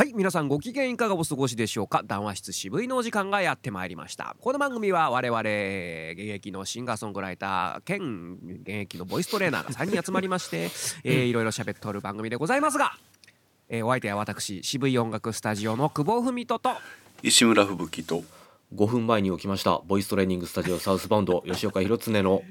[0.00, 2.02] はい皆さんご機嫌いかがお過ごしでしょうか？
[2.02, 4.34] 談話室渋いのお時間がやってまいりました。
[4.40, 5.46] この番組は我々現
[6.36, 10.70] 役のシンガーソングライター兼現役のボイストレーナーが3人集まりまして、
[11.04, 12.96] えーいろいろ喋っておる番組でございますが、
[13.68, 16.72] えーお相手は私渋い音楽スタジオの久保文人と
[17.22, 18.24] 石村吹雪と
[18.74, 22.42] 5分前に起きましたボイストレーニングスタジオサウスバウンド吉岡弘恒の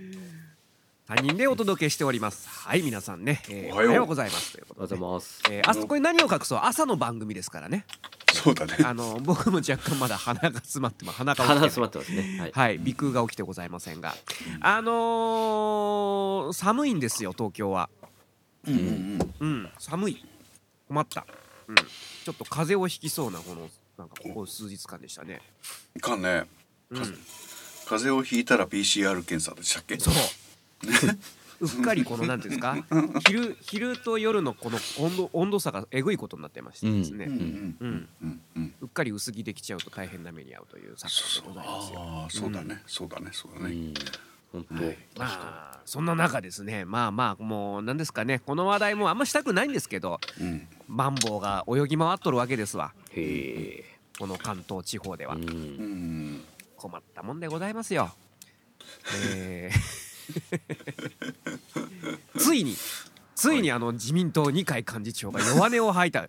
[1.10, 2.48] 3人でお届けしております。
[2.48, 3.89] はい皆さんね、えーおはよう。
[3.89, 4.54] おはようございます。
[4.54, 5.42] というこおはとでようございます。
[5.50, 6.60] えーあそこに何を隠そう？
[6.61, 7.88] 朝の番組ですからね。
[8.32, 8.75] そうだね。
[8.86, 11.18] あの僕も若干まだ鼻が詰まってます。
[11.18, 12.37] 鼻が鼻詰まってますね。
[12.39, 14.14] はい、はい、鼻腔が起きてございませんが、
[14.61, 17.89] あのー寒いんですよ東京は。
[18.68, 20.23] うんうんうん、寒い。
[20.87, 21.26] 困った。
[21.68, 23.68] うん、ちょっと風邪をひきそうなこの
[23.98, 25.42] なんかここ数日間でしたね。
[25.96, 26.43] いかんね。
[26.92, 29.98] うん、風邪をひいたら PCR 検査でしたっけ？
[29.98, 30.14] そう。
[31.60, 32.78] うっかりこのなんていうんですか、
[33.28, 37.26] 昼昼と夜のこの温度温度差がえぐいことになってましてですね。
[37.26, 42.00] うんうんうん、うんうんうっかり薄着できちゃうと大変な目に遭うという昨今でございますよ。
[42.00, 43.94] ああそうだねそうだねそうだねうん
[44.52, 45.26] 本当、はいま
[45.76, 52.94] あそんな中ですねまあまあもう何ですかねこの話題もあんましたくないんですけどうんマンボウが泳ぎ回っとるわけですわ
[54.17, 56.44] この関東地方ではうんうん
[56.78, 58.16] 困ったもんでございますよ。
[59.36, 60.09] えー
[62.38, 62.76] ついに
[63.36, 66.28] ついにあの自民党二階幹事長が弱音を吐いた。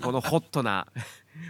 [0.00, 0.86] このホットな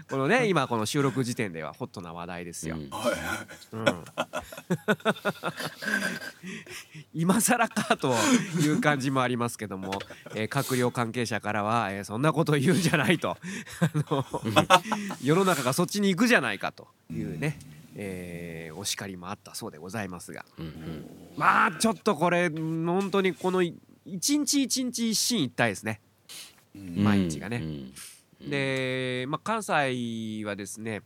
[0.08, 2.76] このね今この収録時点ではホットな話題ですよ。
[2.76, 2.90] うん。
[7.14, 8.14] 今更かと
[8.60, 9.98] いう感じもありますけども、
[10.34, 13.36] えー閣僚関係者からは、えーそんなこと言うんじゃないと。
[13.80, 14.24] あの
[15.22, 17.58] 世の中がそっちに行くじゃないかというね、
[18.02, 20.46] えーお叱りもあったそうでございますが。
[20.58, 21.06] うんうん。
[21.36, 26.00] まあちょっとこれうん本当にこのい一日一日一進一退ですね。
[26.74, 27.04] うん。
[27.04, 27.56] 毎日がね。
[27.58, 27.92] うん
[28.48, 31.02] で、まあ、関西はですね、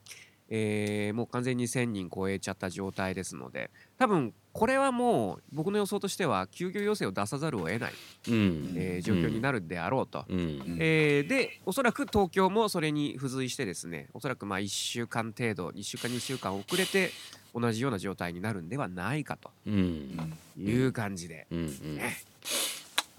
[0.48, 7.92] えーもう完全に1,000人超えちゃった状態ですので多分これはもう僕の予想としては休業要請を出さざるを得ない、
[8.28, 8.72] うん。
[8.76, 10.24] えー状況になるであろうと。
[10.28, 10.76] うん。
[10.78, 17.10] えーでおそらく東京もそれに付随してですねおそらくまあ1週間程度1週間2週間遅れて
[17.52, 19.50] 同じような状態になるんではないかと。
[19.66, 20.32] うん。
[20.56, 21.58] いう感じで、うん。
[21.58, 21.96] うん。
[21.96, 22.16] ね。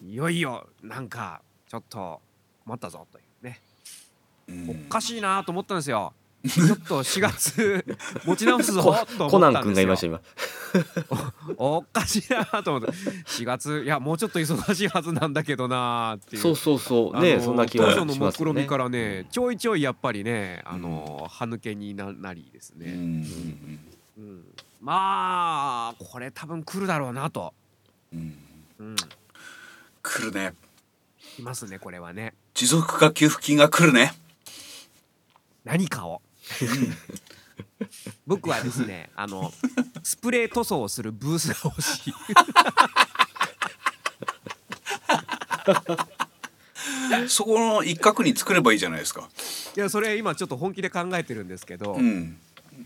[0.08, 2.22] いよいよなんかちょっと
[2.64, 3.60] 困ったぞというね。
[4.48, 4.86] うん。
[4.88, 6.14] おかしいなと思ったんですよ。
[6.48, 7.86] ちょっと4月
[8.26, 9.30] 持ち直すぞコと。
[9.30, 10.22] コナン君がいました今。
[11.58, 12.92] おかしいなと思って。
[12.92, 16.42] 4月いやもうちょっと忙しいはずなんだけどなっていう。
[16.42, 17.20] そうそうそう。
[17.20, 18.34] ねそんな気がし当初のますよね。
[18.40, 23.80] 目論見からねちょいちょいやっぱりねあの、歯抜けにななりですね、うんうん
[24.18, 24.46] うん。
[24.82, 27.54] まあこれ多分来るだろうなと、
[28.14, 28.38] うん。
[28.80, 28.96] うん、
[30.02, 30.54] 来るね。
[31.40, 32.34] いますねこれはね。
[32.54, 34.14] 持続化給付金が来るね。
[35.66, 36.22] 何かを
[38.28, 39.52] 僕はですねあの
[40.04, 42.14] スプレー塗装をするブースが欲しい。
[47.28, 49.30] そこの一角に作ればいいじゃないですか。
[49.76, 52.38] いやそれ今ちょっと本気で考えてるんですけど、うん。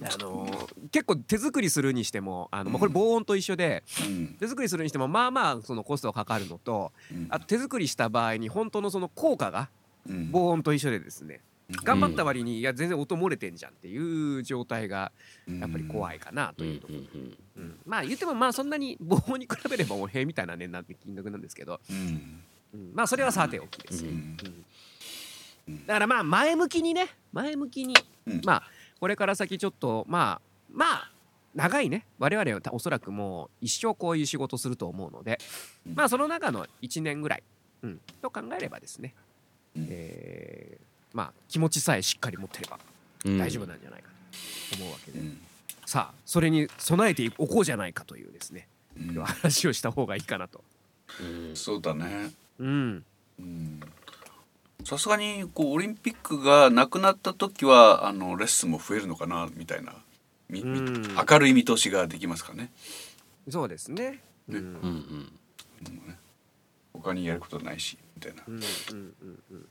[0.03, 0.47] あの
[0.91, 4.37] 結構手作りするにしてもあの、まあこれ防音と一緒でうん。
[4.39, 7.27] 手作りするにしてもまあまあそのコストがかかるのとうん。
[7.29, 9.69] あと手作りした場合に本当のその効果が
[10.07, 10.29] うん。
[10.31, 11.41] 防音と一緒でですね
[11.83, 15.11] 頑張った割にいや全然音漏れてんじゃんっていう状態が
[15.47, 22.41] やっぱり怖いかなとうんいうところ、うんうんまあ言ってもまあそんなに防音に比べればおへみたいな値段で金額なんですけど、うん。
[22.73, 22.91] うん。
[22.93, 24.05] まあそれはさておきです。
[24.05, 24.37] よ、うん。
[25.67, 25.85] うん。
[25.85, 28.41] だからまあ前向きにね前向きに、うん。
[28.45, 28.63] まあ
[28.99, 30.41] これから先ちょっとまあ
[30.71, 31.11] まあ
[31.53, 32.05] 長いね。
[32.17, 35.39] 我々はおそらくもう一生こういう仕事すると思うので、
[35.85, 35.95] うん。
[35.95, 37.43] まあその中の1年ぐらい、
[37.83, 39.13] うん、と考えればですね、
[39.75, 39.87] うん。
[39.89, 42.79] えーまあ気持ちさえしっかり持ってれば
[43.25, 43.37] うん。
[43.37, 44.09] 大丈夫なんじゃないか
[44.71, 45.39] と思うわけで、うん。
[45.85, 49.23] さあそれに備えておこうじゃないかというですねうん。
[49.23, 50.63] 話をした方がいいかなと。
[51.21, 51.55] うん。
[51.55, 52.31] そうだね。
[52.59, 53.03] うん。
[53.39, 53.79] うん。
[54.85, 59.93] さすがにこうオリンピックがなくなった時はあのレッスンも増えるのかなみたいな
[60.49, 61.15] みみうん。
[61.15, 62.71] 明るい見通しができますかね。
[63.49, 64.21] そうですね。
[64.47, 64.73] うん。
[64.73, 65.31] ねうんうん。
[66.93, 68.43] 他にやることないしみたいな。
[68.47, 69.65] うんうんうんうん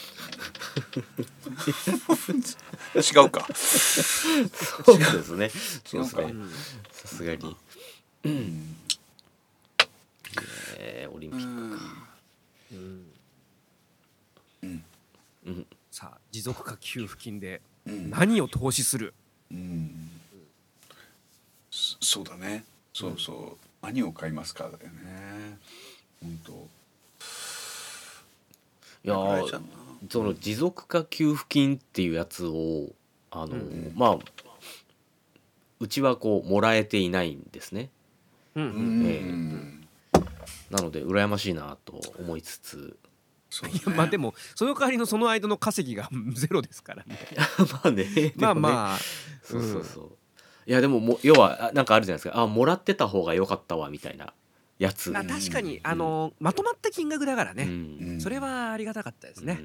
[2.94, 3.46] 違うか。
[3.54, 5.50] そうですね。
[5.84, 6.50] そうです違うねうん
[6.92, 7.56] さすがに。
[8.24, 8.76] うん。
[10.78, 11.52] えーオリンうピック。
[12.74, 13.06] んうん。
[14.62, 14.84] うん。
[15.46, 18.10] うんさあ持続化給付金でうん。
[18.10, 19.14] 何を投資する？
[19.50, 20.10] うん。
[21.70, 22.64] そそうだね。
[22.94, 23.66] そうそう。
[23.86, 25.58] 何を買いますかだよね。
[26.22, 26.68] 本当
[29.02, 29.60] いやー
[30.08, 32.88] その持続化給付金っていうやつを
[33.30, 34.18] あの、うんまあ
[35.78, 37.88] うちはこうもらえていないんですね。
[38.54, 39.02] うんううん。
[39.02, 39.80] ん
[40.14, 40.20] え
[40.70, 42.96] なので羨ましいなと思いつつ。
[43.48, 47.18] そういやまあでもその代わりのその間の稼ぎが ゼロですからね。
[47.72, 48.32] まあね。
[48.36, 48.98] まああまあ。
[49.42, 50.10] そうそうそう、
[50.66, 52.38] いやでもも要はあなんかあるじゃないですか。
[52.38, 54.32] あもらってた方が良かったわみたいな
[54.80, 58.20] やつ、まあ確かにあのまとまった金額だからうねん。
[58.20, 59.60] それはありがたかったですね。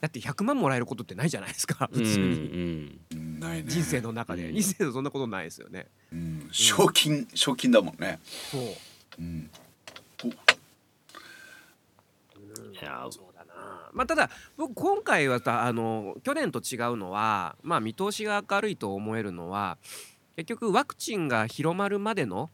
[0.00, 1.88] だって100万もらえることってないじゃないですか。
[1.90, 2.04] うん。
[2.04, 2.24] 普通に。
[2.26, 3.00] うん。
[3.12, 3.64] うんないね。
[3.68, 4.48] 人生の中で。
[4.48, 4.54] うん。
[4.54, 5.86] 人生でそんなことないですよね。
[6.12, 6.48] うん。
[6.52, 8.20] 賞金賞金だもんね。
[8.50, 8.62] そう。
[9.18, 9.50] うん。
[12.70, 13.90] いやそうだな。
[13.94, 14.28] まあただ
[14.58, 19.78] 僕今回はさあの去年と違うのはまあ見通しが明るいと思えるのは
[20.36, 22.50] 結局ワクチンが広まるまでの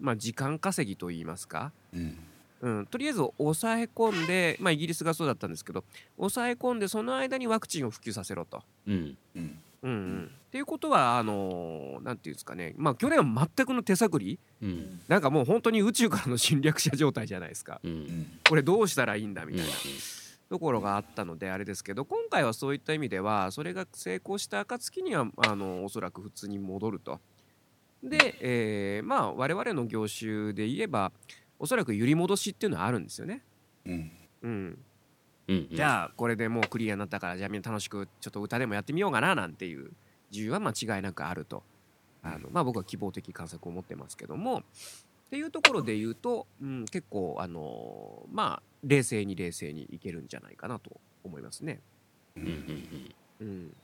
[0.00, 1.72] まあ時間稼ぎといいますか。
[1.94, 2.16] うん。
[2.62, 5.82] うん、とりあえず抑え込んで、まあ、イギリスがそうだったんですけど
[6.18, 8.62] 抑え込んでその間にワクチンを普及させろと。
[8.86, 9.16] うん。
[9.34, 9.58] うん。
[9.82, 10.30] うんうん。
[10.48, 12.74] っていうことはあのーなんていうんですかね。
[12.76, 14.38] まあ去年は全くの手探り。
[14.60, 15.00] うん。
[15.08, 17.80] なんかもう本当に宇宙からの侵略者状態じゃないですか。
[17.82, 17.94] ううん。
[18.02, 19.72] んこれどうしたらいいんだみうんたいな。
[20.50, 27.20] ところがあったのであれですけど今回はそういった意味ではそれが成功した暁にはあのおそらく普通に戻ると。
[28.02, 31.12] で、えーまあ我々の業種で言えば
[31.58, 33.42] おそらく揺り戻しっていうのはあるんですよね。
[33.84, 34.12] うん。
[34.42, 34.78] うん、
[35.48, 39.90] うんじゃあこれでもうクリアになったからじゃあみんな楽しくちょっと歌でもやってみようかななんていう
[40.32, 41.62] 需要は間違いなくあると。
[42.22, 44.58] あの、まあ、僕は希望的観測を持ってますけども。
[44.58, 44.62] っ
[45.30, 51.80] ていうところで言うと、うん、結構あのまあ冷静に冷静にいけるんじゃないかなと思いますね。
[52.36, 52.50] うんうん
[53.40, 53.46] うん。
[53.46, 53.76] うん、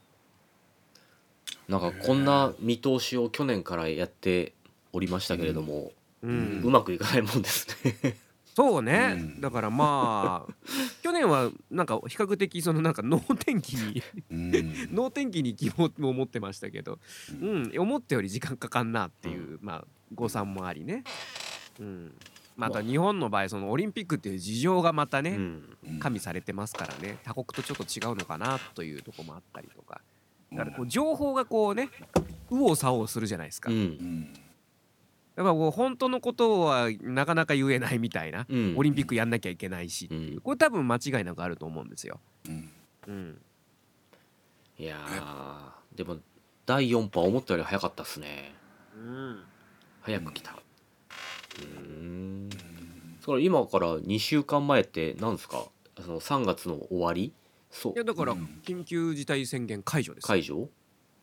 [1.68, 4.52] なんかこんな見通しを去年からやって
[4.92, 5.92] おりましたけれども、
[6.22, 6.62] うん。
[6.64, 8.16] うまくいかないもんですね。
[8.54, 9.40] そうね、うん。
[9.42, 10.54] だからまあ
[11.02, 14.94] 去年はなんか比較的そのなんか能天気にうん。
[14.94, 16.98] 能天気に希望を持ってましたけど、
[17.40, 19.84] うん、思ったより時間かかんなっていう、まあ
[20.14, 21.04] 誤算もありね。
[21.78, 22.14] うん、
[22.56, 25.76] また日本の場合そのオリンピックっていう事情がまたね、うん。
[25.86, 25.98] うん。
[25.98, 27.18] 加味されてますからね。
[27.24, 29.96] 他国とちょっと違うのかなというところもあったりとか。
[29.96, 30.00] だ
[30.56, 31.91] からこう情報がこうね
[32.50, 33.70] 右往左往するじゃないですか。
[33.70, 34.32] うやっうんん
[35.37, 38.75] ぱこう本当のことはなかなか言えないみたいな、うん。
[38.76, 40.08] オリンピックやんなきゃいけないし。
[40.11, 40.41] う、うん。
[40.41, 42.20] これ多分間違いなくあると思うんですよ。
[42.49, 42.70] うん。
[43.08, 43.38] うん、
[44.79, 46.17] いやーでも
[46.64, 48.52] 第4波思ったより早かったっすね。
[48.97, 49.43] うん。
[50.00, 50.56] 早く来た。
[51.61, 52.50] うん。
[53.20, 55.67] それ今から2週間前って何ですか？
[56.00, 57.32] その3月の終わり？
[57.82, 57.93] そう。
[57.94, 58.61] いやだからうん。
[58.64, 60.28] 緊急事態宣言解除ですよ。
[60.28, 60.69] 解除？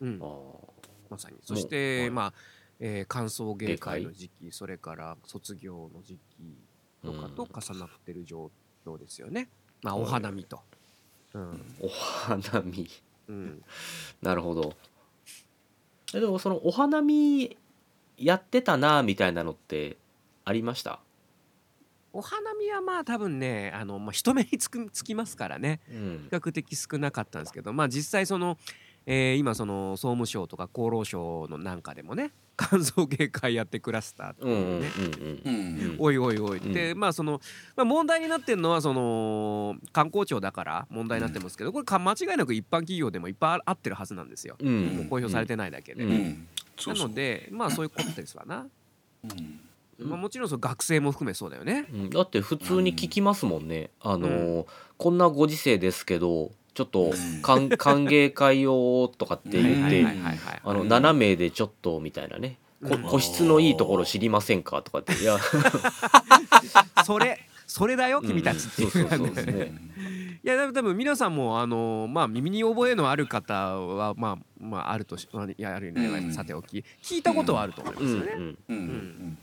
[0.00, 0.18] うん。
[0.20, 0.70] あ、ー。
[1.10, 1.36] まさに。
[1.42, 2.10] そして、はい。
[2.10, 2.34] まあ、
[2.80, 6.58] えー歓送迎会の時期それから卒業の時期
[7.04, 8.50] とかと重なってる状
[8.84, 9.48] 況ですよね、
[9.82, 10.60] まあお花見と、
[11.34, 11.76] うん。
[11.80, 12.88] お花見。
[13.28, 13.62] うん、
[14.22, 14.74] なるほど。
[16.14, 17.56] えでもそのお花見
[18.18, 19.96] やってたなみたいなのって
[20.44, 21.00] ありました？
[22.16, 25.80] お花見はまあ多分ねあの、まあ、人目につくつきますからね。
[25.90, 26.28] うん。
[26.30, 28.56] 比較的少なかったんですけどまあ実際その、
[29.04, 34.88] えー今その総務省とか厚労省のなんかでもね 歓送迎会やってクラスターってうんうんいうね、
[35.44, 35.56] うんう
[35.94, 35.96] ん。
[35.98, 36.72] おいおいおい、うん。
[36.72, 37.40] でまあその、
[37.74, 45.06] まあ、問題になってるのはその観光庁だから問題になってますけどこれか間違いなく一般企業でもいっぱいあってるはずなんですよ、うん。
[45.10, 46.14] 公表されてないだけで、ううん。
[46.14, 47.08] んそうそう。
[47.08, 48.68] なのでまあそういうことですわな、
[49.24, 49.60] うん
[49.98, 51.86] まあ、もちろんその学生も含めそうだよね。
[51.92, 52.10] うん。
[52.10, 57.42] だって普通に聞きますもんね、あのーこんなご時世ですけどちょっとうん。
[57.42, 62.58] 歓 歓迎会をとかって言って、はいはいはいはいあのうん7名でちょっとみたいなね、
[63.10, 65.38] 個室のいいところ知りませんかとかっていや。
[67.04, 69.58] それそれだよ君たちっていう,、うんそうそうそうそうう。
[69.58, 69.90] ねん
[70.44, 76.32] いや多分皆さんもあのまあ耳に覚えのある方はまあまああるとしまあいやあるね、うん。
[76.34, 76.84] さておき。
[77.02, 78.58] 聞いたことはあると思いますよね、うんうん。
[78.68, 78.76] うん。
[78.76, 79.38] うん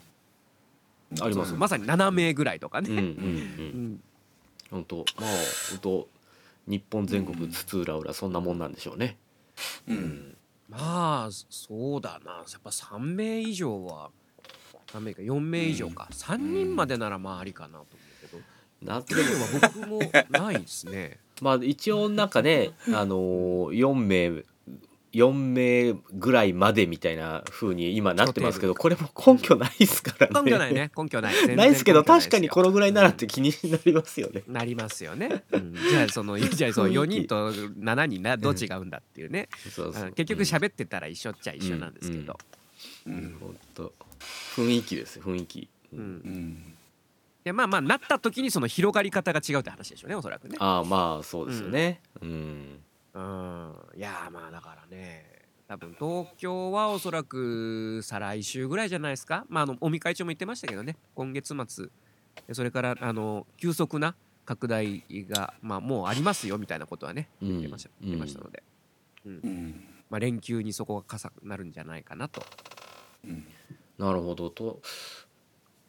[1.19, 1.53] あります。
[1.53, 3.93] まさに7名ぐらいとかね、うんうんううん。
[3.93, 4.03] ん
[4.69, 5.29] 本当まあ
[5.71, 6.07] 本当
[6.67, 9.17] 日本全国津々浦々そんなもんなんでしょうね。
[9.87, 10.37] うん。
[10.69, 12.31] まあそうだな。
[12.31, 14.09] やっぱ3名以上は
[14.87, 17.87] 3名か4名以上か、3人までならまあありかなと思う
[18.21, 18.43] けど。
[18.81, 19.99] なそれ以上は僕も
[20.29, 21.19] ないですね。
[21.41, 24.43] まあ一応なんかねあのー、4名
[25.13, 30.41] 4名ぐらいまでみたいな風に今なってますけどこれも根拠ないですからね。
[30.43, 30.91] 根拠ないね。
[30.95, 31.55] 根拠ない。
[31.55, 34.43] ないですけど確かにこのぐらいならって気になりますよね。
[34.47, 35.75] なりますよね、うん。
[35.75, 42.37] じゃあその じゃあその4人と7人などう違うんだっていうね、そうそうあの結局喋ってたら一緒っちゃ一緒なんですけど、
[43.05, 43.93] うん本当
[44.55, 45.67] 雰囲気です雰囲気。
[45.93, 45.99] うん。
[45.99, 46.73] うん。
[47.43, 50.57] やまあまあなった時にその広がり方が違うって話でしょうねおそらくね。
[50.59, 52.01] ああまあそうですよね。
[52.21, 52.79] うん
[53.13, 53.75] うん。
[53.95, 55.39] いやまあだからね。
[55.67, 59.45] 多分東京はおそらく再来週ぐらいじゃないですか？
[59.49, 60.97] まああの尾身会長も言ってましたけどね。
[61.15, 61.87] 今月末
[62.47, 64.15] でそれからあの急速な
[64.45, 67.47] 拡大がまあもうありますよみたいなことはねうん。
[67.49, 68.63] 言ってました,、言ってましたので、
[69.25, 69.39] うん。
[69.43, 69.83] うん。
[70.09, 72.43] まあ、連休にそこが重なるんじゃないかなと。
[73.23, 73.45] うん。
[73.97, 74.49] なるほど。
[74.49, 74.81] と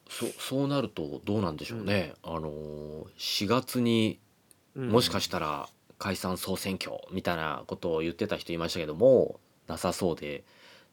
[0.08, 4.20] そそうなるとどうなんでしょうね、あのー4月に
[4.76, 4.88] うん。
[4.90, 5.68] もしかしたら
[6.02, 10.42] 解散総選挙みたいなことを言ってた人いましたけどもなさそうで。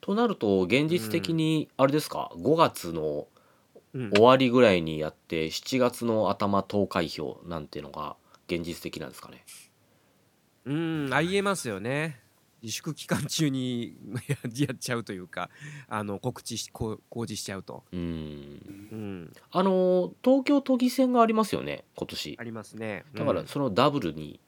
[0.01, 3.27] となると現実的にあれですか？5月の
[3.95, 4.11] うん。
[4.11, 9.43] 終わりぐらいにやって7月の頭投開票なんていうのが現実的なんですかね？
[10.65, 12.21] うんありえますよね。
[12.61, 13.95] 自粛期間中に
[14.27, 14.37] や
[14.67, 15.49] やっちゃうというか
[15.87, 17.99] あの告知し公示しちゃうと、うん。
[17.99, 22.37] うん、あの東京都議選がありますよね今年。
[22.39, 23.05] ありますね。
[23.15, 24.39] だからそのダブルに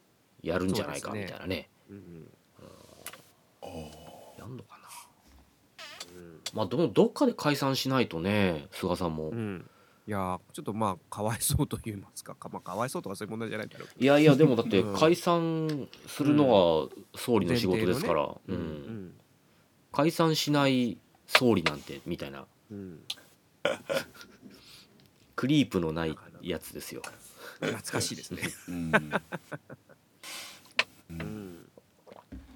[0.43, 1.69] やるんじゃないかみたいなね。
[1.89, 2.27] うんうん。
[4.38, 4.57] やん。
[4.57, 4.89] のかな。
[6.53, 9.38] まあどどっかで解散しないとね菅さんも、うん。
[9.38, 9.69] うん
[10.07, 12.33] いやーちょっとまあかわいそうと言いますか。
[12.33, 14.03] か,、まあ、かわいそうとかそういう問題じゃないだろうけど。
[14.03, 14.95] いやいやでもだってうん。
[14.95, 18.55] 解散するのは総理の仕事ですから、うん。
[18.55, 19.13] うん。
[19.91, 22.45] 解散しない総理なんてみたいな。
[22.71, 22.77] うん。
[22.77, 23.00] う ん
[25.36, 27.01] クリープのないやつですよ。
[27.62, 28.43] 懐かしいですね、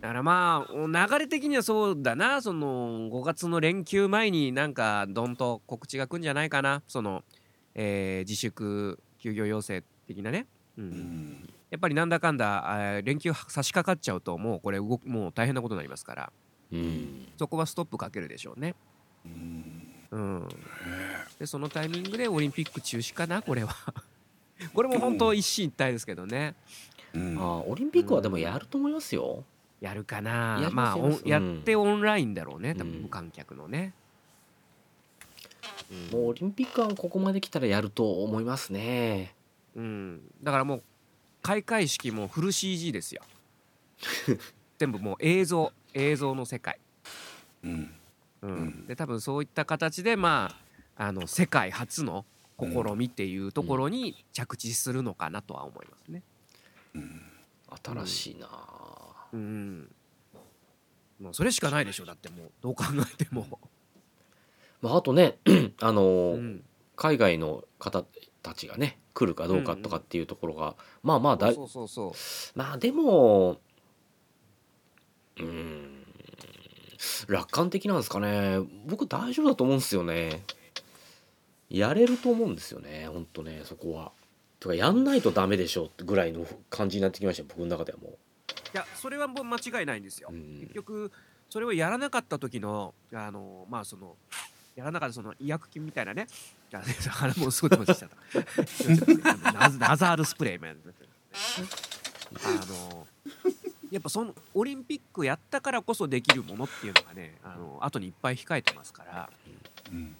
[0.01, 2.41] だからまあ流れ的にはそうだな。
[2.41, 6.83] その5月の連休前になんかどんと告知が来るんじゃないかな。
[6.87, 7.23] その、
[7.73, 10.45] えー自粛休業要請的なね、
[10.77, 10.83] うん。
[10.83, 16.31] うんやっぱりなんだかんだ連休差し掛かっちゃうともうこれ動くもう大変なことになりますから。
[16.71, 17.27] うん。
[17.37, 18.75] そこはストップかけるでしょうね。
[19.25, 19.95] うん。
[20.11, 20.47] うん、
[21.39, 23.75] でそのタイミングでオリンピック中止かなこれは。
[24.73, 26.55] これも本当一進一退ですけどね
[27.15, 27.37] うん。
[27.39, 29.43] あオリンピックはでもやると思いますよ。
[29.81, 30.59] やるかな。
[30.61, 32.75] やりまあおんやってオンラインだろうね。
[32.75, 32.91] 多うん。
[32.91, 33.93] 分無観客のね、
[36.11, 39.33] もうオリンピックはここまで来たらやると思いますね。
[39.75, 40.83] うん、だからもう
[41.41, 43.21] 開会式もフル CG ですよ。
[44.77, 46.79] 全部もう映像映像の世界、
[47.63, 47.93] うん。
[48.41, 48.51] うん。
[48.51, 48.87] うん。
[48.87, 50.55] で多分そういった形でま
[50.97, 52.25] ああの世界初の
[52.59, 56.23] 試みっていうところに着地するのかなとは思いますね。
[56.95, 57.21] うん
[57.83, 59.27] 新しいなあ。
[59.33, 59.91] うん。
[61.19, 62.51] もうそれしかないでしょだってもう。
[62.61, 62.85] どう考
[63.19, 63.59] えても、
[64.81, 65.37] まあ、あとね
[65.81, 66.63] あのーうん、
[66.95, 68.03] 海外の方
[68.41, 72.11] たちがね来るかどうかとかっていうところが、まあまあだいそうそうそう。
[72.57, 73.57] まあでも
[75.37, 76.05] うーん
[77.27, 78.59] 楽観的なんですかね。
[78.85, 80.43] 僕大丈夫だと思うんですよね。
[81.69, 84.11] やれると思うんですよねほんとねそこは
[84.59, 90.29] とかやんないとダメでしょってぐらいの感じになってきましたよ僕の中ではもいやそれはもう間違いないんですよ。
[90.31, 90.37] う、う。
[90.37, 90.59] ん。
[90.61, 91.11] 結局
[91.49, 94.15] それをやらなかった時のあのまあその
[94.75, 96.27] やらなかったその医薬品みたいなね。
[96.73, 99.69] あ腹もうすごい飛ばしちゃった。
[99.79, 100.81] ナザールスプレーみたいな。
[102.43, 103.07] あの
[103.91, 109.29] やっぱそのオリンピックやったからこそできるものっていうのがねあの後にいっぱい控えてますから
[109.89, 110.15] うん。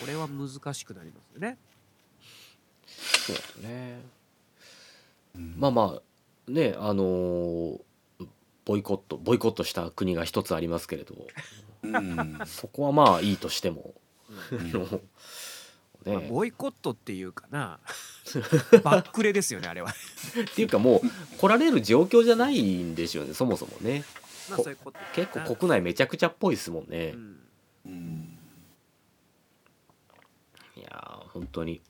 [0.00, 1.58] これは難しくなりますよね。
[2.98, 4.00] そうですね。
[5.34, 7.80] うんまあまあねあのー
[8.64, 11.14] ボイコットボイコットした国が一つありますけれど。
[11.82, 12.38] うん。
[12.46, 13.94] そこはまあいいとしても、
[14.52, 14.60] うん。
[14.60, 15.00] あ の
[16.06, 17.80] まあねボイコットっていうかな。
[18.84, 19.90] バックレですよねあれは。
[19.90, 24.04] っていうかもう来られる状況じゃないんですよねそもそもね。
[24.48, 27.14] まあそういうこと結構国内めちゃくちゃっぽいですもんね。
[27.14, 27.40] う、ん
[27.86, 28.38] うん。
[30.76, 31.80] いやー本当に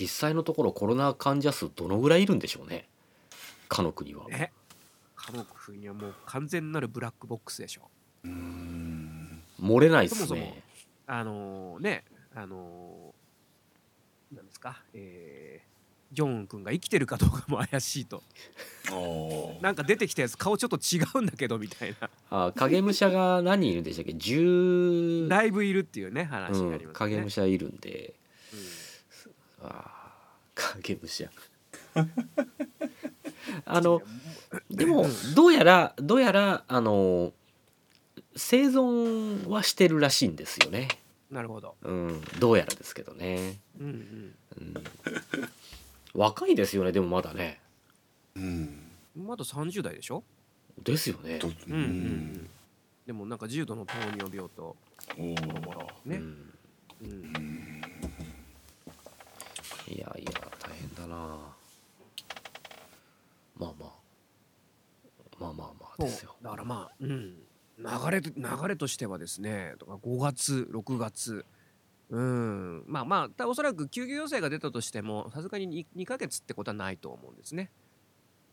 [0.00, 2.88] 実際のところコロナ患者数どのぐらいいるんでしょうね？
[3.68, 4.50] かの国は、ね
[5.14, 7.90] 科目にはもう完全なるブラックボックスでしょ。
[8.24, 9.42] うん。
[9.60, 10.62] 漏れないっすそもそもね
[11.06, 12.04] あのね
[12.34, 13.14] あの
[14.32, 18.22] なんですか、えー、ジョン君が生きてるかどうかも怪しいと。
[19.60, 22.08] なんか出てきたやつ顔ちょっと違うんだけどみたいな。
[22.30, 26.98] あ影武者が何人いるんでしたっけ？10 だいぶいるっていうね話うんがありますね。
[26.98, 28.14] 影武者いるんで。
[28.14, 28.19] うん
[29.62, 31.30] あー影武者。
[33.64, 34.02] あの
[34.70, 37.32] でもどうやらどうやらあの
[38.36, 40.88] 生存はしてるらしいんですよね。
[41.30, 41.76] なるほど。
[41.82, 43.58] うん、どうやらですけどね。
[43.78, 44.34] うんうん。
[44.60, 44.74] うん、
[46.14, 47.60] 若いですよねでもまだね。
[48.34, 48.90] うん。
[49.16, 50.24] まだ30代でしょ、
[50.82, 51.38] ですよね。
[51.38, 52.50] とうんうんうん、
[53.06, 54.76] でもなんか重度の糖尿病と
[55.16, 55.34] おー。
[56.04, 56.52] ね、うん
[57.02, 57.10] うん。
[57.10, 57.79] うん
[59.90, 60.30] いやいや
[60.60, 61.16] 大変だな。
[63.58, 64.00] まあまあ。
[65.40, 66.36] まあまあまあですよ。
[66.42, 67.34] だからまあ、うん、
[67.78, 71.44] 流れ流れとしてはですねとか5月6月。
[72.10, 72.84] うん。
[72.86, 77.70] まあまあたおそらく休業要請が出たとしてもさすがに 2, 2ヶ月ってことはないと思うんですね。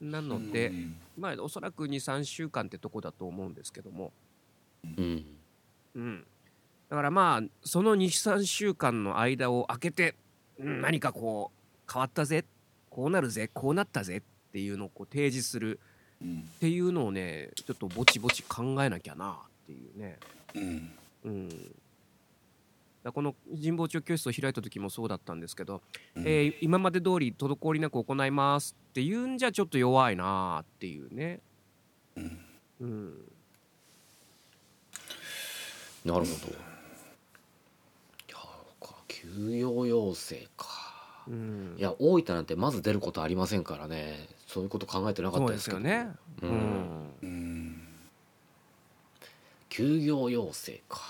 [0.01, 0.95] なので、うん。
[1.17, 4.11] まあおそらく23週間ってとこだと思うんですけども、
[4.83, 5.25] うん。
[5.93, 6.25] うん、
[6.89, 10.26] だからまあその23週間の間を空けて、うん
[10.59, 12.45] 何かこう変わったぜ。
[12.89, 13.49] こうなるぜ。
[13.53, 14.21] こうなったぜっ
[14.51, 15.79] ていうのをこう提示する。
[16.21, 20.17] うんっていうのをねちょっとぼちぼち考えなきゃなっていうね。
[20.55, 20.91] うん。
[21.25, 21.49] うん、
[23.03, 25.81] だこの神保町教室を開いた時もそうだったんですけど、
[26.15, 26.23] うん。
[26.23, 31.39] えー今まで通り滞りなく行いますっていうんじゃちょっと弱いなっていうね。
[32.15, 32.39] うん。
[32.79, 33.31] うん、
[36.05, 36.66] なるほど
[39.37, 40.65] 休養要請か。
[41.27, 44.27] うん、いや大分なんてまず出ることありませんからね。
[44.47, 45.81] そういうこと考えてなかったですけど。
[45.81, 46.11] ですよね。
[46.41, 46.53] ううん。
[46.53, 47.81] んうん。
[49.69, 51.01] 休業要請か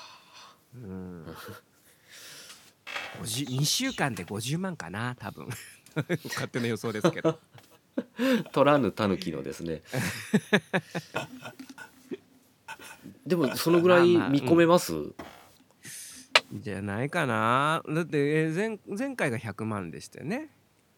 [0.75, 1.25] うん、
[3.23, 5.47] 50 2週間で50万かな多分。
[6.25, 7.39] 勝手な予想ですけど。
[8.51, 9.81] 取らぬ狸のですね。
[13.25, 14.93] でもそのぐらいまあまあ見込めます、
[16.53, 17.83] じゃないかな。
[17.87, 20.49] だってえー前前回が100万でしたよね。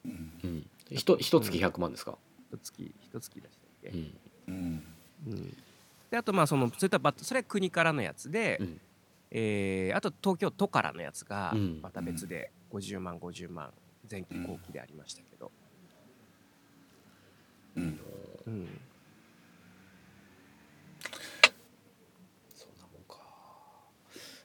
[0.06, 2.18] うん、ひと一月100万ですか、
[2.51, 4.13] 一月一月でしたっけ、うん。
[4.48, 4.84] うん。
[5.27, 5.58] うん、
[6.10, 8.82] であとまあそのそれとはバッそれは国からのやつで、うん。
[9.32, 11.79] えーあと東京都からのやつがうん。
[11.82, 13.74] また別で50万50万
[14.10, 15.51] 前期後期でありましたけど、
[17.75, 18.00] うん。
[18.48, 18.68] うん
[22.56, 23.18] そんなもんか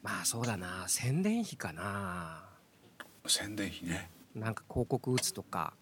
[0.04, 0.84] まあそうだな。
[0.86, 2.44] 宣伝費かな。
[3.26, 4.10] 宣伝費ね。
[4.34, 5.72] なんか広告打つとか。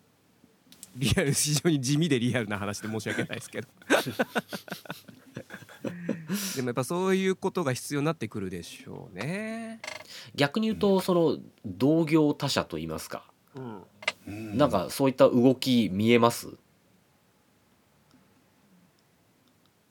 [0.95, 3.69] リアル非常に地味でリアルな話で申し訳ないですけど。
[6.55, 9.81] でもやっぱそういうことが必要になってくるでしょうね。
[10.37, 13.25] 逆に言うとその同業他社といいますか、
[13.57, 13.83] うん。
[14.29, 16.49] うんなんかそういった動き見えます？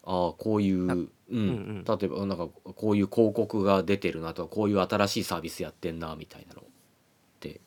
[0.03, 1.39] ああこういう、うん。
[1.39, 1.43] う
[1.81, 6.61] ん例えばなんかこういう広告が出てるなとかこういう新しいサービスやってんなみたいなの。
[6.61, 6.65] っ
[7.39, 7.61] て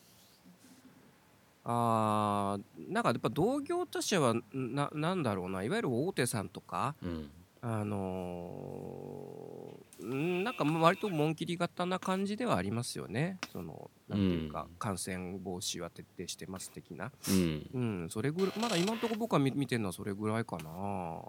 [1.64, 5.62] あーなんかやっぱ同業他社はななんだろうな。
[5.62, 7.30] いわゆる大手さんとかうん。
[7.66, 13.38] あのーんなんか割と紋切り型な感じではありますよね。
[13.50, 14.76] そのなんていうか、うん。
[14.76, 17.10] 感染防止は徹底してます的な。
[17.26, 17.70] うん。
[17.72, 18.10] うん。
[18.10, 21.22] それぐらいまだ今のところ僕は見見てるのはそれぐらいかな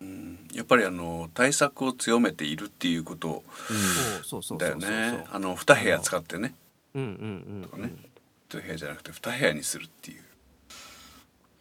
[0.00, 0.48] うん。
[0.52, 3.42] やっぱりあの対策を強めているっていうこと。
[4.22, 4.90] そうそうそうだよそうそう。
[4.90, 6.54] ねあの2部屋使ってね。
[6.94, 7.02] うん。
[7.02, 7.68] うん。
[7.72, 7.80] うん。
[7.82, 7.94] うん、ね。
[8.48, 10.22] 1部屋じゃなくて2部屋にするっていう。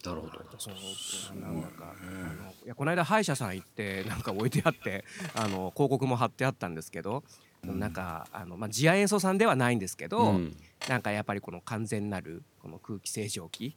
[0.05, 0.33] なるほど。
[0.57, 1.39] そう。
[1.39, 5.03] なんかあのいやこの間歯医者さん行ってなんか置いてあって
[5.35, 7.23] あの広告も貼ってあったんですけど、
[7.63, 10.55] なんかあの、まあ、次亜塩素酸ではないんですけど、うん。
[10.87, 13.75] なんかやっぱりこの完全なるこの空気清浄機、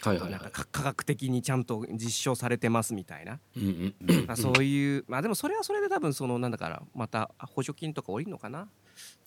[0.00, 0.22] はいはい。
[0.22, 8.68] はいなんかか科学的にちゃんと実証されてますみたいな、うんうんまあ、そういうまあでもそれはそれで多分そのなんだからまた補助金とか下りるのかな、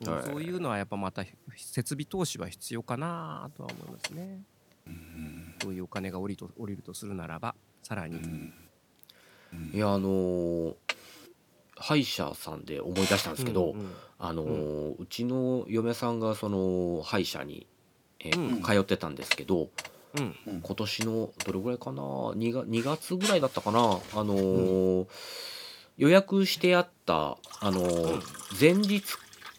[0.01, 0.23] うんはい。
[0.23, 1.23] そういうのはやっぱまた
[1.55, 4.41] 設備投資は必要かなとは思いますね。
[5.61, 8.17] そういうお金が降りと降りるとするならばさらに、
[9.73, 10.75] いやあのー
[11.79, 13.91] 歯医者さんで思い出したんですけど、うんうん。
[14.17, 17.67] あのーうちの嫁さんがその歯医者に、
[18.19, 18.63] えーうん。
[18.63, 19.69] 通ってたんですけど
[20.15, 20.35] うん。
[20.63, 23.79] 今年のどれぐらいかな？2, が2月ぐらいだったかな？
[23.79, 25.07] あのー
[25.97, 28.21] 予約してあったあのー
[28.59, 29.01] 前日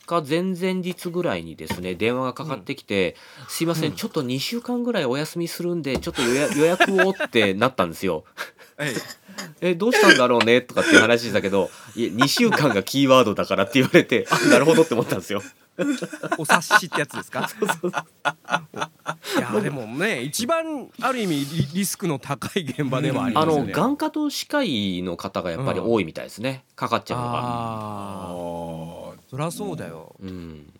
[0.09, 3.15] か前々日ぐらいにですね電話がかかってきて
[3.49, 3.97] 「すいません、うん。
[3.97, 8.25] ちょっと2週間ぐらいお休みするんでちょっと予約を」ってなったんですよ。
[9.61, 15.43] え どうしたんだろうねとかっていう話だけどいや2週間がキーワードだからって言われてあなるほどって思ったんですよ。
[16.39, 17.49] お察しってやつですか？
[19.37, 23.73] いやでもね一番ある意味リリスクの高い現場ではありあますよね。
[23.73, 28.98] の眼科と歯科医の方がやっぱり多いみたいですね、かかっちゃうのが。
[29.29, 30.15] そりゃそうだよ。
[30.21, 30.67] うん。
[30.67, 30.73] ね、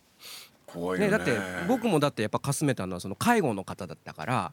[0.67, 1.11] 怖いよね。
[1.11, 4.53] だって僕もだってやっぱかすめたのはその介護の方だったから、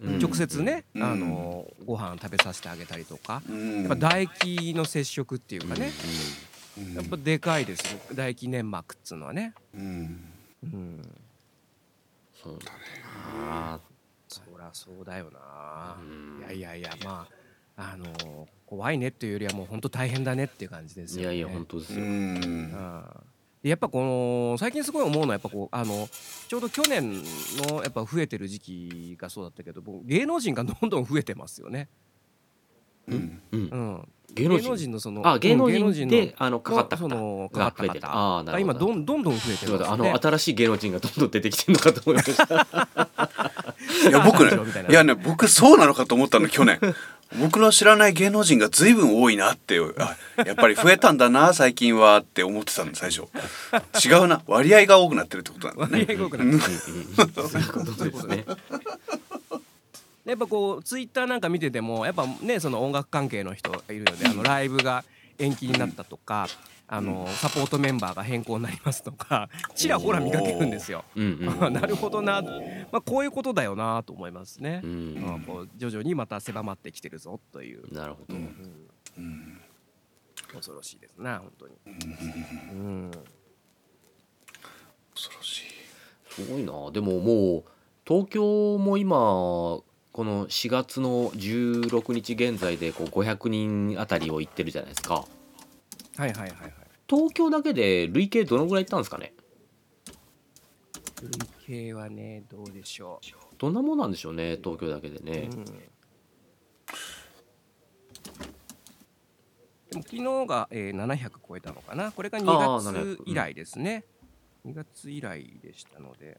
[0.00, 0.18] うん。
[0.18, 1.02] 直接ね、うん。
[1.02, 3.78] あのご飯食べさせてあげたりとか、うん。
[3.80, 5.90] やっぱ唾液の接触っていうかね、
[6.78, 6.94] うん。
[6.94, 7.92] やっぱでかいです。
[7.92, 9.54] よ唾液粘膜っつうのはね。
[9.74, 10.24] うん。
[10.64, 11.02] うん、
[12.42, 12.78] そうだね。
[13.36, 13.78] あ
[14.26, 15.96] そりゃそうだよな。
[16.00, 16.40] うん。
[16.40, 17.28] いやいやいやま
[17.76, 21.36] ああの怖いねっていうよりはもう本当大変だねっていう感じですよね。
[21.36, 22.00] いやいや本当ですよ。
[22.00, 22.72] うん
[23.62, 24.00] やっぱこ
[24.52, 26.08] の最近すごい思うのはやっぱこうあの
[26.46, 27.22] ちょうど去年
[27.68, 31.88] のやっぱ増えてる時期がそうだったけど芸能人がどんどん増えてますよね。
[33.08, 33.60] うんうん。
[33.60, 34.76] うん、芸能人。
[34.76, 38.74] 人のそのあ芸能うん人であのかかったそ方のかかったが増えてる方あーなるほど。
[38.74, 39.96] が今どんどんどん増えてすいませんあ。
[39.96, 42.44] の新しい芸能人がどんどん出てきてるのかと思いました。
[44.08, 44.50] いや僕ね
[44.90, 46.78] いやね僕そうなのかと思ったの去年
[47.38, 53.28] 僕の知らない芸能人が随分多いなってあやっぱり増えたんだな最近はって思ってたの最初。
[54.04, 54.42] 違うな。
[54.46, 56.06] 割合が多くなってるってことなんだね。
[56.08, 56.60] 割合が多くなってる。
[57.48, 58.44] そういうことですね。
[60.24, 65.04] やっぱこうツイッターなんか見ててもやっぱねその音楽関係の人がいるのであのライブが
[65.38, 66.48] 延期になったとか
[66.90, 71.04] あのサポートメンバーが変更になりますとかちらほら見かけるんですよ。
[71.70, 72.40] なるほどな、
[72.90, 74.80] まあ、こういうことだよなと思いますね。
[74.82, 74.86] う。
[74.86, 75.14] ん。
[75.16, 78.34] まあこう徐々にまた狭まってきてるぞという、なるほど。
[78.34, 79.60] うんうん。
[80.54, 81.74] 恐ろしいですな本当に。
[81.86, 81.90] う
[82.74, 83.10] ん。
[85.14, 85.64] 恐ろしい。
[86.30, 86.90] すごいな。
[86.90, 87.64] でももう
[88.06, 95.14] 東京も今この4月の16日現在でこう500人あたりを行ってるじゃないですか。
[95.14, 95.22] は
[96.16, 96.77] いはいはいはい。
[97.08, 99.32] 東京だけで累計どのぐらい行ったんですかね？
[101.22, 101.30] 累
[101.66, 103.20] 計はねどうでしょ
[103.58, 105.24] どんなもんなんでしょうね東京だけでう。
[105.24, 105.48] ね。
[105.52, 105.64] うん。
[105.64, 105.72] で
[109.96, 112.12] も昨日が、えー、700超えたのかな。
[112.12, 114.04] これがあー2月700以来ですね、
[114.66, 116.38] 2月以来でしたので、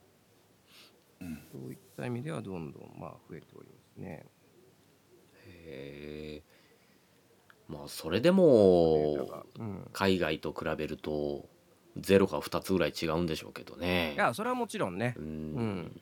[1.20, 1.42] うん。
[1.52, 4.26] そういった意味ではどんどんまあ増えておりますね。
[5.48, 6.59] へえ
[7.70, 11.48] まあそれでもうん、海外と比べると
[11.98, 14.14] 0か2つぐらい違うんでしょうけどね。
[14.16, 15.14] いやそれはもちろんね。
[15.18, 15.28] ううん
[15.82, 16.02] ん。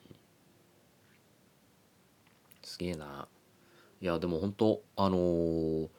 [2.63, 3.27] すげえな。
[3.99, 5.89] いやでも本当あのー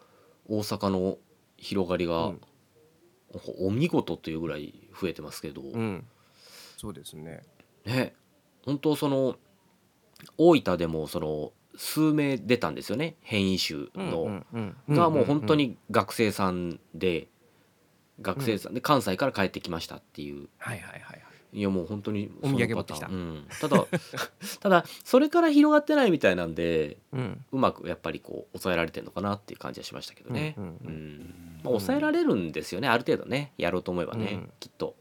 [0.50, 1.18] 大阪の
[1.58, 2.40] 広がりが、うん。
[3.58, 6.06] おお見事というぐらい増えてますけど、うん。
[6.78, 7.42] そうですね。
[7.84, 8.14] ね。
[8.64, 9.36] 本当その
[10.38, 13.14] 大分でもその数名出たんですよね。
[13.22, 14.44] 変異種の、
[14.88, 17.28] がもう本当に学生さんで
[18.20, 20.48] 学生さんで関西から帰ってきましたっていう。
[20.58, 21.22] はいはいはいはい。
[21.50, 23.06] いやもう本当にお土産持ってきた。
[23.06, 23.86] うん、ただ
[24.60, 27.44] ただそれから広がってないみたいなんでうん。
[27.52, 30.70] うまくやっぱりこう抑えられてるのかなっていう感じはしましたけどね、うんうん。
[30.84, 31.34] うん。
[31.58, 32.88] まあ、抑えられるんですよね。
[32.88, 33.52] ある程度ね。
[33.56, 34.50] やろうと思えばね、うん。
[34.58, 34.96] きっと、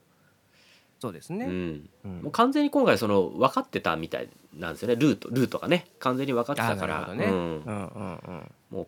[1.00, 2.22] そうですね、うん、うん。
[2.24, 4.96] もう完全に今回その分かってたみたいなんですよね。
[4.96, 5.88] ルートルートがね。
[6.00, 7.32] 完全に分かってあたから、ね、うん。
[7.32, 8.52] うんうんうん。
[8.72, 8.88] もう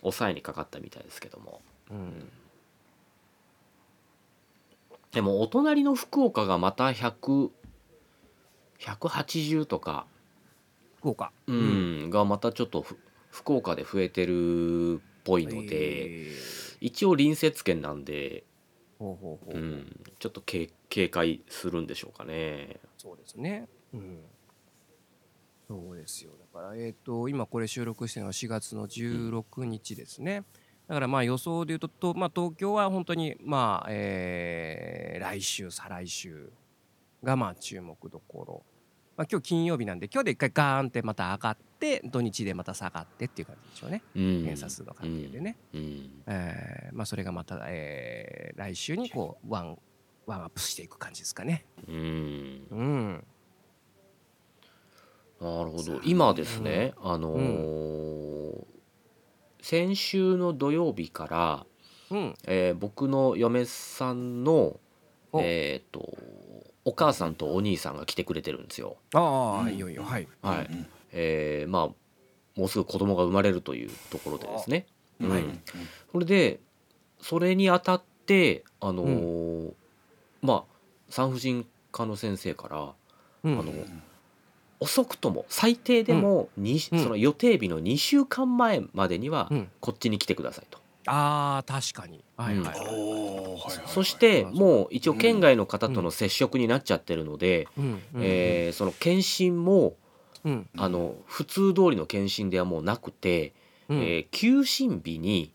[0.00, 1.62] 抑えにかかったみたいですけども。
[1.90, 2.28] うん。
[5.12, 7.50] でもお隣の福岡がまた100
[8.78, 10.06] 180とか、
[10.98, 11.32] 福岡。
[11.46, 12.10] うん。
[12.10, 12.98] がまたちょっとふ
[13.30, 16.76] 福岡で増えてるっぽいので、えー。
[16.80, 18.44] 一応隣接県なんで、
[19.02, 22.78] ほうほうほう、うん、ちょっと警警戒するんでしょうかね。
[22.96, 23.68] そうですね。
[23.92, 24.20] うん。
[25.66, 26.30] そうですよ。
[26.38, 30.44] だからえっ、と今これ収録してるのは4月の16日ですね。
[30.86, 36.52] だからまあ予想で言うととまあ東京は本当にまあ、えー来週再来週
[37.24, 38.62] がまあ注目どころ。
[39.16, 44.02] まあ今日金曜日なんで今日で一回ガーンってまた上がって土日でまた下がってっていう感じでしょうね。
[44.16, 45.56] うん、検査数の関係でね。
[45.74, 49.78] うん、えーまあそれがまた、えー来週にこうワン
[50.26, 51.64] ワンアップしていく感じですかね。
[51.88, 53.24] うん、うん。
[55.40, 58.64] なるほど今ですね、あのー
[59.60, 61.66] 先週の土曜日から、
[62.10, 62.34] うん。
[62.46, 64.80] えー僕の嫁さんのお
[65.40, 66.16] えっ、と
[66.84, 68.96] お母さんとお兄さんが来てくれてるんですよ。
[69.14, 69.74] ああ、うん。
[69.74, 70.02] いよいよ。
[70.02, 70.28] はい。
[70.42, 71.88] はい、うんえーまあ
[72.54, 74.86] もうすぐ子供が生まれるというところでですね。
[75.20, 75.30] うん。
[75.30, 75.44] はい。
[76.10, 76.60] それで
[77.20, 79.72] それにあたってあのー
[80.42, 80.74] まあ
[81.08, 82.94] 産婦人科の先生から、
[83.44, 83.58] うん。
[83.58, 83.72] あの
[84.80, 87.02] 遅くとも最低でもに、うん。
[87.02, 89.68] その予定日の2週間前までにはうん。
[89.80, 90.81] こっちに来てくださいと。
[91.06, 92.24] ああ確かに。
[92.36, 92.76] はいはい。
[92.80, 97.84] おーはいはいそしてはいもう一応県外の方との接触になっちゃってるので、うん。
[97.84, 98.00] うん。
[98.20, 99.94] えーその検診も
[100.44, 100.68] うん。
[100.76, 103.52] あの普通通りの検診ではもうなくて、
[103.88, 103.98] うん。
[103.98, 105.52] えー休診日に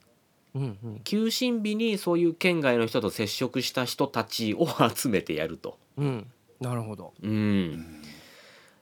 [0.56, 1.00] うんうん。
[1.04, 5.78] 休診日にそういう県外の人と接触した人たちを集めてやると。
[5.98, 6.28] うん。
[6.60, 7.14] なるほど。
[7.22, 7.86] うん、うん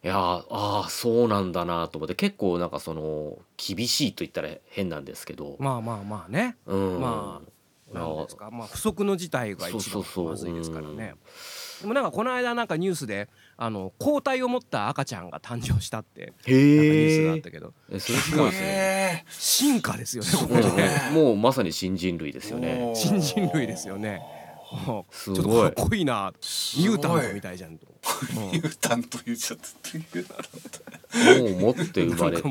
[0.06, 0.18] いやー
[0.52, 6.58] ああそうなんだなと思って結構なんかその厳しいと言ったら変なんですけど、まあまあまあね。
[6.68, 7.42] うん、ま
[7.92, 8.52] いやなんですか。
[8.52, 11.16] まあ不測の事態が一番まずいですからね。
[11.82, 18.68] でもなんかこの間なんかニュースであの抗体を持った赤ちゃんが誕生したってニュースがあへったけどえそれすごいですね。
[18.68, 21.10] へ進化ですよね。
[21.14, 22.94] もうもうまさに新人類ですよね。
[22.94, 24.22] ー新人類ですよね。
[25.12, 26.34] すちょっとごいかっこいいな。
[26.42, 27.88] すミュータンごいトみたいじゃんと、
[28.52, 32.50] ミュータント言っちゃったミュータンもう持って生まれた。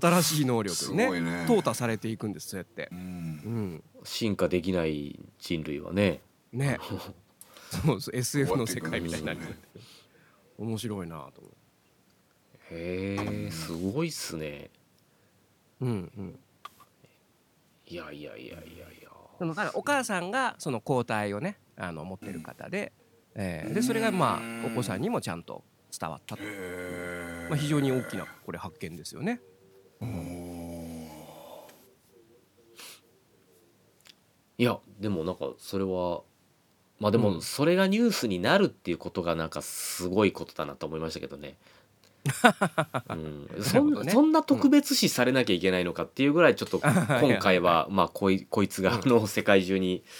[0.00, 1.30] 新しい能力にねね。
[1.46, 2.88] 淘汰されていくんですそうやって。
[2.90, 3.74] ト、う、うん。
[3.76, 6.20] ん進化できない人類はね。
[6.52, 6.78] ね。
[7.84, 9.80] そうそう SF の世界みたいになり終わって
[10.58, 11.50] 面白いなと思
[12.70, 14.70] へえすごいっすね。
[15.80, 16.38] ううんうん。
[17.86, 19.03] いやいやいやいやいや
[19.38, 22.92] そのお母さんがその抗体をねあの持ってる方で、
[23.34, 25.64] えーでそれがまあお子さんにもちゃんと
[25.98, 29.40] 伝わったと、へまあ、非常に大きなこれ発見ですよね。
[34.56, 36.22] いやでもなんかそれは
[37.00, 41.56] まあでうんもそれがニュースになるっていうことがなんかすごいことだなと思いましたけどね。
[43.10, 46.78] うん、そんなそんな特別視されなきゃいけないのかっていうぐらいちょっと
[47.20, 50.02] 今回はまあこいこいつがあの世界中に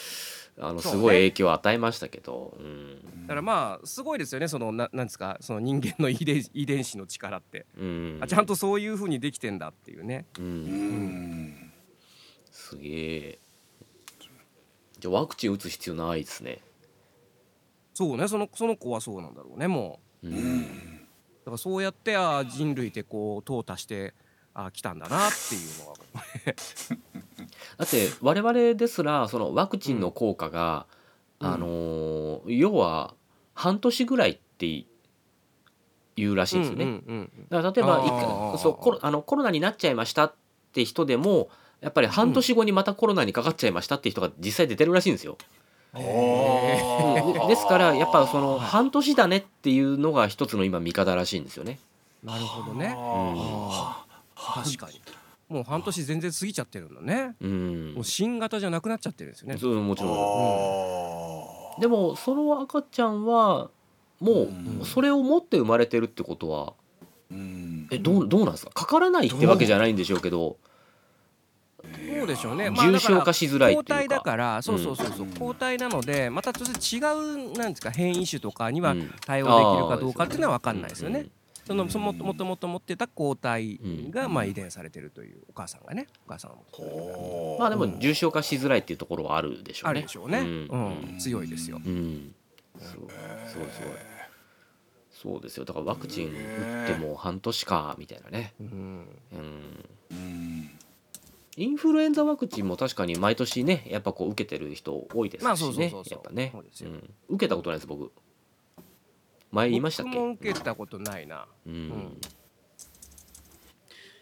[0.60, 3.22] あのすごい影響を与えましたけど、うん。
[3.22, 7.66] だからまあすごいですよねそのななんですかその人間の遺伝遺伝子の力って。
[7.76, 8.18] うん。
[8.20, 10.26] あちゃんとそういう風にできてんだっていうね。
[10.38, 11.46] う、うん。
[11.48, 11.72] ん
[12.52, 13.38] すげえ。
[15.00, 16.60] じゃあワクチン打つ必要ないですね。
[17.92, 20.28] そうねそのその子はそうなんだろうねもう。
[20.28, 20.34] うん。
[20.34, 20.93] んう
[21.44, 24.14] だからそうやってあー人類ってこう淘汰して
[24.54, 25.94] あー来たんだなっていうのが
[27.78, 30.86] だって我々ですらそのワクチンの効果が、
[31.40, 33.14] うんあのー要は
[33.54, 34.86] 半年ぐらいってい
[36.24, 36.84] うらしいんですよね。
[36.84, 40.34] うんうんうんだから例えばそうコロあのコロナになっちゃいましたっ
[40.72, 41.48] て人でも
[41.80, 45.36] やっぱり半年後にまたコロナにかかっちゃいましたって人が実際出てるらしいんですよ。
[45.40, 45.63] あうんー
[45.94, 51.78] でですからやっぱその半年だねっていうのが一つの今見方らしいんですよね。
[52.22, 52.94] なるほどね。
[52.96, 54.04] あ
[54.36, 55.00] あー確かに。
[55.48, 57.36] もう半年全然過ぎちゃってるんだね。
[57.40, 59.58] うんもう、新型じゃなくなっちゃってるんですよね。
[59.58, 61.80] そうもちーろあん。
[61.80, 63.70] でもその赤ちゃんは
[64.20, 68.72] もうんうそれを持って生まれてるってことはーうんえどうどうなんですか？
[68.72, 70.56] かからないってわけじゃないんでしょうけど
[72.18, 72.70] そうでしょうね。
[72.70, 73.94] 重症化しづらいっていうか。
[73.94, 75.32] 抗体だから、そうそうそうそう、うん。
[75.34, 76.98] 抗体なので、またちょっと違
[77.52, 79.14] うなんですか変異種とかにはうん。
[79.24, 81.20] 対応できるかどうかっていうのは分かんないですよね。
[81.20, 81.30] うん。
[81.66, 83.80] そのそのもともと持ってた抗体
[84.10, 84.34] がうん。
[84.34, 89.90] まあ遺伝されてるというお母さんがね、お母さんは持ってるほーまあでも重症化しづらいっていうところはあるでしょうね。
[89.90, 90.38] あるでしょうね。
[90.40, 91.16] ううん。
[91.16, 91.80] ん、強いですよ。
[91.84, 92.34] うん、
[92.78, 93.00] そうそう
[93.52, 93.68] そう
[95.10, 95.40] そう。
[95.40, 95.64] ですよ。
[95.64, 98.66] だからワクチン打っても半年かみたいなね、うん、
[99.32, 100.70] うん、うん
[101.56, 106.52] インフルエンザワクチンも確かに毎年ねやっぱこう受けてる人多いですしね、まあそうそうそうやっぱね。
[106.72, 108.10] そうん、受けたことないです僕。
[109.52, 110.10] 前言いましたっけ？
[110.10, 111.46] 僕も受けたことないな。
[111.64, 111.72] うん。
[111.74, 112.18] ん。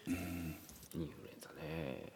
[0.07, 2.13] インフルエンザね。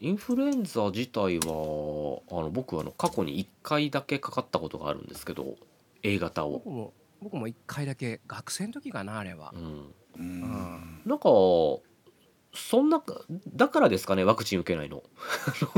[0.00, 5.56] インフルエンザ自体はあの僕はあの過去に1回だけかかったことがあるんですけど
[6.02, 8.20] A 型を、僕も僕も一回だけ。
[8.26, 9.52] 学生の時かなあれは。
[9.54, 9.58] う。
[9.58, 11.02] ん、ううんん。
[11.04, 11.28] なんか
[12.54, 13.02] そんな
[13.54, 15.02] だからですかねワクチン受けないの。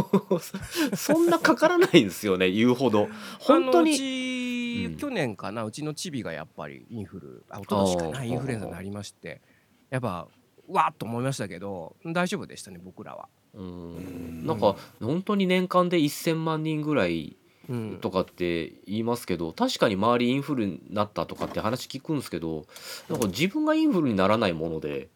[0.96, 3.08] そんなかからないんですよね言うほど。
[3.38, 4.96] 本当に。
[4.98, 9.42] 去年かなうちのチビがやっぱりインフルあ一昨年かなインフルエンザになりまして
[9.90, 10.26] やっぱ
[10.68, 13.28] うわーっと思いましたけど大丈夫でしたね僕らは。
[13.54, 14.46] うん。
[14.46, 17.36] なんか本当に年間で1,000万人ぐらい
[17.68, 22.66] うん、とかって言いますけど確かに周りインフルになったとかって話聞くんですけど
[23.08, 25.08] なんか自分がインフルにならないもので、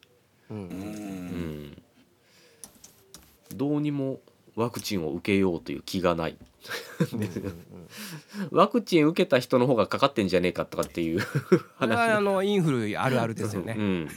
[0.51, 1.83] うん。
[3.55, 4.21] どうにも
[4.57, 6.37] ワクチンを受けようという気がない。
[8.51, 11.21] ワクチン受けた人の方がかかってんじゃねえかとかっていう。
[11.79, 13.75] これはあ話のインフルあるあるですよね。
[13.77, 14.09] うん、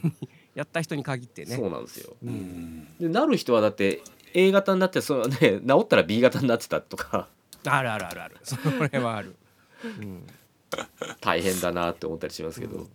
[0.55, 1.55] やった人に限ってね。
[1.55, 2.15] そうなんですよ。
[2.23, 2.33] ううん。
[2.33, 4.01] んでなる人はだって
[4.33, 7.27] A 型になってその、ね、治ったら B 型になってたとか。
[7.65, 8.37] あるあるあるある。
[8.43, 8.57] そ
[8.91, 9.35] れはある。
[9.83, 10.23] うん
[11.21, 12.87] 大変だなって思ったりしますけど、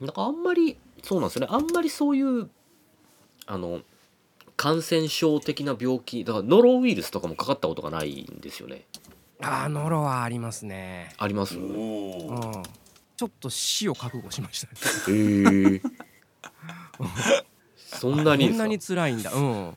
[0.00, 2.50] なんかあんまりそうなんですよねあんまりそういう
[3.46, 3.80] あの
[4.56, 8.84] 感染症的な病気だからノロウイルスとかもかかったことがないんですよね
[9.40, 11.12] あーノロはありますね。
[11.18, 11.58] あります？
[11.58, 12.62] おうーん。
[13.16, 15.18] ちょっと死を覚悟しましたね。
[15.18, 15.82] へえ
[17.76, 18.64] そんなにですか？
[18.64, 19.32] こんなに辛いんだ。
[19.32, 19.76] うん。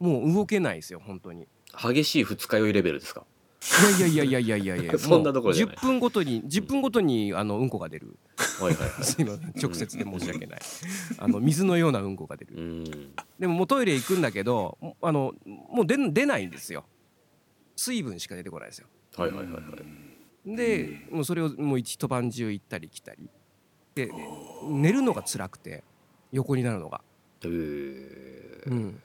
[0.00, 1.46] もう動けないですよ本当に。
[1.80, 3.24] 激しい二日酔いレベルですか？
[3.98, 4.98] いやいやいやいやいやいやいや。
[4.98, 8.18] そんなところじゃない10分ごとに10分ごとにあのうんこが出る。
[8.60, 10.60] はいはいはいすいません直接で申し訳ない。
[11.18, 12.54] あの水のようなうんこが出る。
[12.56, 12.84] うん
[13.38, 15.34] でももうトイレ行くんだけど、もあの
[15.70, 16.84] もう出出ないんですよ。
[17.76, 18.86] 水分しか出てこないですよ。
[19.16, 19.64] はいはいはいはい
[20.56, 23.30] で、もうそれをもう一晩中行ったり来たり。
[23.94, 24.10] で
[24.68, 25.84] 寝るのが辛くて
[26.32, 27.00] 横になるのが。
[27.44, 29.02] へえうん。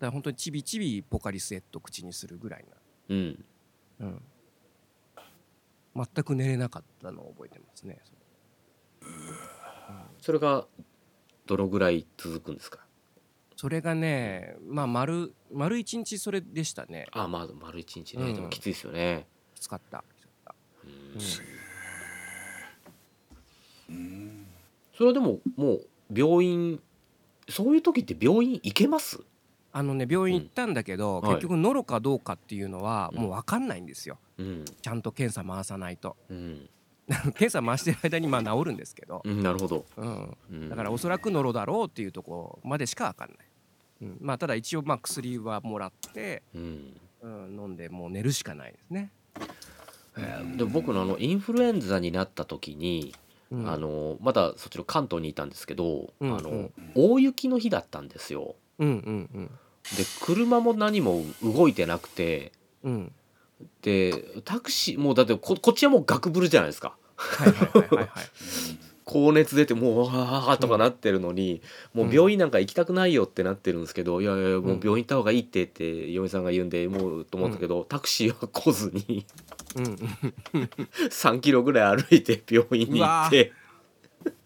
[0.00, 2.64] から本当にちびちびポカリスエット口にするぐらい
[3.08, 3.44] うん。
[3.98, 4.22] な、うん、
[5.94, 8.00] 全く寝れなかったのを覚えてますね
[10.20, 10.38] それ。
[10.38, 10.66] が
[11.46, 12.78] どのぐらい続くんですか？
[13.56, 17.06] それがねまあ丸丸一日それでしたね。
[17.12, 18.34] あまあ丸一日ね、うん。
[18.34, 19.26] でもきついですよね。
[19.54, 20.54] きつかったきつかった。
[23.90, 23.96] うん。
[23.96, 24.46] うん。
[24.96, 26.80] それはでももう病院
[27.48, 29.20] そういう時って病院行けます？
[29.72, 31.22] あのね病院行ったんだけど、うん。
[31.22, 31.34] はい。
[31.36, 33.22] 結局ノロかどうかっていうのはうん。
[33.22, 34.18] もう分かんないんですよ。
[34.38, 34.64] うん。
[34.64, 36.16] ちゃんと検査回さないと。
[36.28, 36.68] うん、
[37.34, 43.38] 検査回してる間にまあ治るんですけど、うん、なるほど、うん、うん、だからおそらくノロだろうっていうところまでしか分かんない、
[44.02, 47.00] うん、まあただ一応まあ薬はもらって、うん。
[47.22, 49.10] うん、飲んでもう寝るしかないですね、
[50.56, 53.14] で僕のあのインフルエンザになった時に、
[53.50, 56.72] うん、あのまだそっちの関東にいたんですけど、うんあのうん。
[56.94, 58.54] 大雪の日だったんですよ。
[58.78, 59.50] うんうんうん
[59.96, 62.52] で車も何も動いてなくて。
[62.84, 63.12] うん。
[63.82, 66.96] でタクシーもうだってここっちはもうガクブルじゃないですか。
[67.16, 68.08] はいはいはいはいはい。
[69.10, 71.62] 高熱出てもうわーとかなってるのに、
[71.94, 79.26] もう病院なんか行きたくないよってなってるんですけど、いやいやもう病院行った方がいいってって嫁さんが言うんでもうと思ったけど、タクシーは来ずに
[79.74, 79.84] うん。
[79.84, 80.70] うん
[81.10, 83.52] 3キロぐらい歩いて病院に行って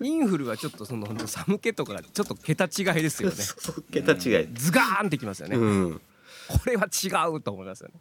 [0.00, 3.36] インフルはちょっとその寒気とかがちょっと桁違いですよね。
[3.90, 6.00] 桁違い、ズガーンってきますよね、うん。
[6.48, 7.94] これは違うと思いますよね、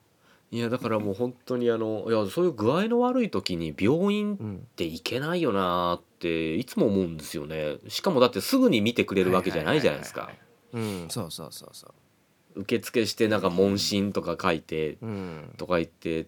[0.51, 7.77] いやだからもう本当にあのいやそういう具合の悪い時に病院っうん、て行けないよなーっていつも思うんですよね。
[7.87, 10.31] しかもだってすぐに見てくれるわけじゃないじゃないですか。
[10.73, 11.87] うんそうそうそうそ
[12.55, 12.61] う。
[12.61, 15.53] 受付してなんか問診とか書いてうん。
[15.57, 16.27] とか言って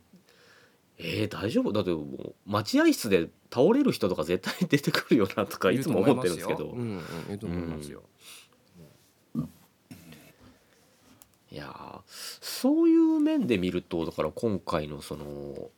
[0.98, 1.74] えー、大丈夫？
[1.74, 6.66] だってもう待合室で倒れる人とか絶対出てくるよなとかいつも思ってるんですけど。
[6.66, 8.04] うんうんいると思いますよ、
[11.50, 12.02] いやー
[12.42, 15.70] そういう面で見るとだから今回のその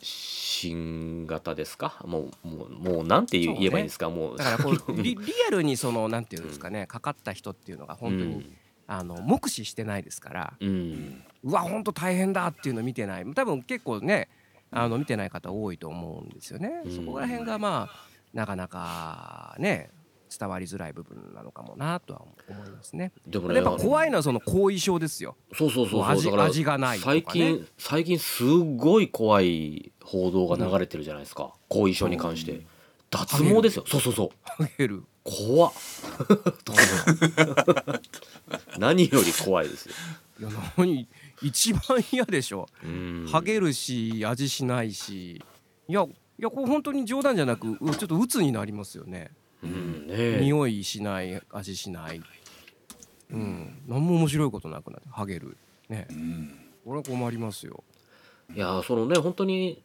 [0.00, 2.02] 新型ですか？
[2.04, 4.10] もうもうもうなんて言,、えばいいんですか？
[4.10, 4.36] もう。
[4.36, 8.52] だからこう リリアルにそのなんていうんですかねかかった人っていうのが本当に、
[8.88, 11.22] あの目視してないですからうん、うん。
[11.44, 13.34] うわ本当大変だっていうの見てない。
[13.34, 14.28] 多分結構ね
[14.70, 16.92] あの見てない方多いと思うんですよね、うん。
[16.92, 19.90] そこら辺がまあなかなかね
[20.36, 23.12] 伝わりづらい部分なのかもなとは思いますね。
[23.26, 25.36] でもねやっぱ怖いのはその後遺症ですよ。
[25.54, 26.04] そうそうそうそう。
[26.04, 27.22] 味味がないとかね。
[27.24, 32.66] 最近最近すごい怖い報道が流れてるじゃないですか、後遺症に関して、うん。
[33.10, 33.84] 脱毛ですよ。
[33.86, 34.30] そうそうそう。
[34.42, 35.02] ハゲる。
[35.24, 35.72] 怖っ。
[38.78, 39.94] 何より怖いですよ。
[40.40, 41.08] いや何？
[41.42, 42.68] 一番嫌でしょ。
[42.84, 45.42] うんハゲるし味しないし。
[45.88, 49.30] いやいやこれ本当に冗談じゃなくうちょっと鬱になりますよね。
[49.62, 52.20] うんね匂いしない味しない。
[53.30, 55.56] うん何も面白いことなくなってハゲる
[55.88, 56.06] ね。
[56.10, 57.82] うんこれは困りますよ。
[58.54, 59.82] いやそのね本当に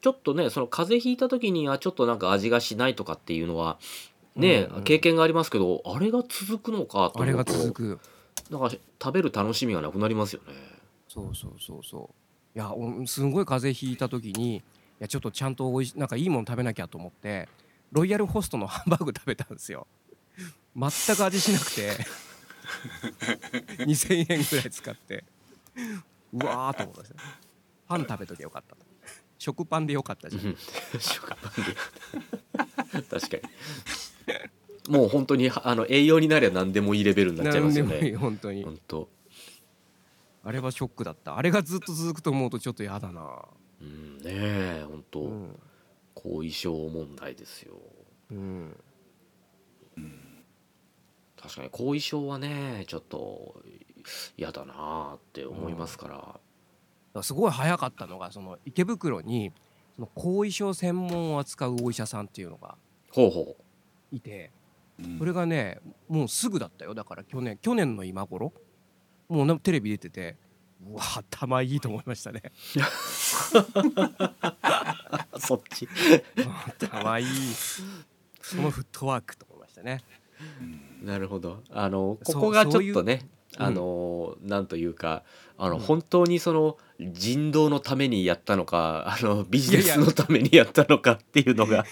[0.00, 3.78] ちょっとねその風邪ひいた時にはちょっとなんか味がしないとかっていうのは
[4.36, 7.98] ね、うんうん経験がありますけどあれが続くのかとあれが続く。
[8.48, 10.54] なんか食べる楽しみがなくなりますよね
[11.12, 12.08] そうそうそうそ
[12.54, 12.56] う。
[12.56, 14.62] いやおすんごい風邪ひいた時にい
[15.00, 17.48] やちょっとちゃんとおいしなんかいいもの食べなきゃと思って
[17.90, 19.88] ロイヤルホストのハンバーグ食べたんですよ。
[20.76, 21.90] 全く味しなくて
[23.84, 25.24] 2,000円ぐらい使って
[26.32, 27.16] うわーと思いました。
[27.88, 28.86] パン食べときゃよかったと。
[29.36, 30.56] 食パンでよかったじゃん。
[31.00, 33.36] 食パンで確か
[34.88, 38.62] にもう本当にあの栄養になりゃ何でもいいレベルになっちゃいますよなんでもいいね本当に。
[38.62, 39.08] 本当
[40.42, 41.36] あれはショックだった。
[41.36, 43.44] あれがずっと続くと思うとちょっと嫌だな。
[43.80, 45.58] うんねえ本当、うん。
[46.14, 47.74] 後遺症問題ですよ
[48.30, 48.76] うん。
[51.40, 53.62] 確かに後遺症はねちょっと
[54.36, 56.38] 嫌だなあって思いますから、だか
[57.14, 59.52] らすごい早かったのがその池袋に
[59.96, 62.76] その後遺症専門を扱うお医者さんっていうのが
[63.10, 63.56] ほうほ
[64.12, 64.50] いて
[65.02, 68.52] うんそれがねもうすぐだったよだから去年去年の今頃
[69.30, 70.36] もうなテレビ出てて
[70.84, 71.02] うわ。
[71.18, 72.42] 頭いいと思いましたね。
[72.44, 72.50] う
[75.40, 75.88] そっち。
[76.66, 77.26] 頭いい。
[78.42, 80.02] そのフットワークと思いましたね。
[81.02, 81.62] なるほど。
[81.70, 83.66] あのここがちょっとねうん。
[83.66, 85.22] あのなんというか
[85.56, 85.80] あの、うん。
[85.80, 91.84] 本当にその人道のためにやったのかあのビジネスのためにやったのかっていうのが。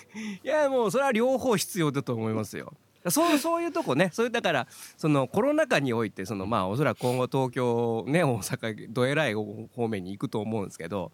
[0.42, 2.72] いやもうそれは両方必要だと思いますよ
[3.08, 4.10] そうそういうとこね。
[4.12, 11.12] そういうだからそのコロナ禍においてそのまあおそらく今後東京ね大阪どえらい方面に行くと思うんですけど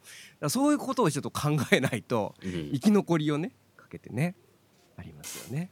[0.48, 2.70] そういうことをちょっと考えないとうん。
[2.72, 4.34] 生き残りをねかけてね
[4.96, 5.70] ありますよね。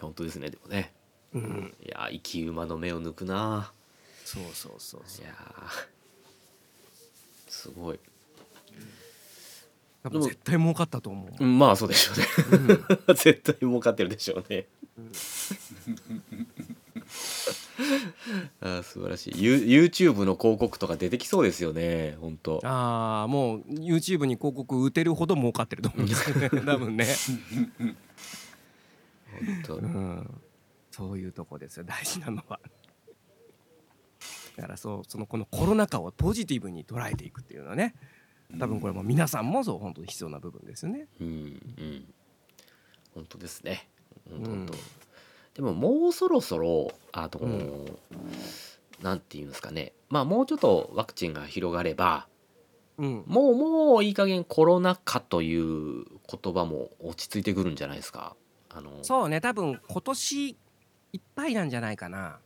[0.00, 0.92] 本当ですねでもね。
[1.34, 1.74] うん。
[1.84, 3.72] いや生き馬の目を抜くな
[4.24, 5.24] そうそうそうそう。
[5.24, 5.94] いやー。
[7.48, 8.00] すごい
[10.04, 11.28] 多分絶対儲かったと思う。
[11.42, 12.16] うんまあそうでしょう
[12.68, 12.76] ね。
[13.16, 14.66] 絶対儲かってるでしょうね、
[18.60, 19.42] あー素晴らしい。
[19.42, 26.50] ユ YouTube の広告とか出てきそうですよね本当ああもう YouTube に広告打てるほど儲かってると思うんですよね。
[26.66, 27.06] 多分ね、
[29.30, 30.40] 本当うん、
[30.90, 32.60] そういうとこですよ大事なのは。
[34.56, 37.94] だからそうそのこのコロナ禍をポジティブに捉えていくっていうのはね
[38.58, 41.08] 多分これも皆さんもそう本当に必要な部分ですよね。
[41.20, 41.30] うんう
[41.82, 42.14] ん。
[43.14, 43.88] 本当ですね。
[44.30, 44.50] 本当。
[44.50, 44.66] うん
[45.54, 47.40] でももうそろそろあと、
[49.00, 49.92] なんていうんですかね。
[50.08, 52.26] まあもうちょっとワクチンが広がれば
[52.98, 53.24] うん。
[53.26, 58.36] もうもういい加減コロナ禍という言葉も落ち着いてくるんじゃないですか。
[58.70, 59.40] あのそうね。
[59.40, 62.38] 多分今年いっぱいなんじゃないかな。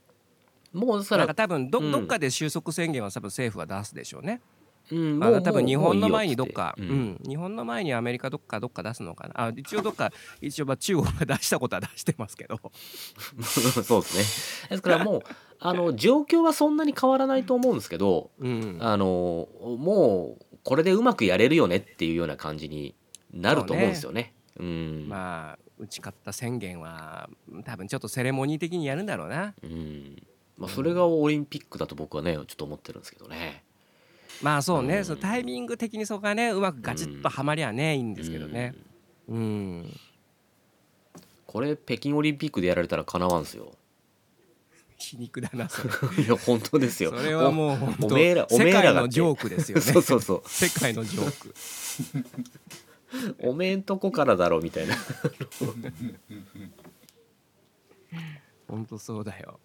[0.75, 1.91] もうそら多分ど,、うん。
[1.91, 4.43] どっかで収束宣言は多分政府は出すでしょうね。
[4.53, 4.58] うん
[4.91, 7.21] あの多分日本の前にどっか、もうん。
[7.27, 9.47] 日本の前にアメリカどっかどっか出すのかな？
[9.49, 12.59] あ一応どっか一応まあ中国が出したことは出してますけど。
[13.43, 14.69] そうですね。
[14.71, 15.23] ですからもう
[15.61, 18.79] あの状況はそんなに変わらないと思うんですけどうん。
[18.81, 22.95] あのもうこれでうまくやれるよねっていうような感じに
[23.33, 24.35] なると思うんですよね。
[24.59, 27.31] うん、まあ打ち勝った宣言は
[27.65, 29.55] 多分ちょっとセレモニー的にやるんだろうな。
[29.63, 30.17] うん。
[30.57, 33.65] まあ、それがオリンピックだと僕はねちょっと思ってるんですけどね。
[34.43, 35.05] まあそうね、うん。
[35.05, 38.75] そのタイミング的にそこがねうまくガチッとはまりゃねいいんですけどね。
[39.29, 39.37] うん。
[39.37, 40.01] うん。
[41.47, 43.73] これ北京オリンピックでやられたらかなわんすよ。
[44.99, 45.95] 皮肉だなそれ。
[46.25, 47.11] いや本当ですよ。
[47.11, 49.83] それはもう本当おめえらおめ世えらが界のジョークですよね。
[49.83, 50.49] そうそうそう。
[50.49, 51.55] 世界のジョーク。
[53.41, 54.97] おめえんとこからだろみたいな。
[58.69, 59.59] 本当そうだよ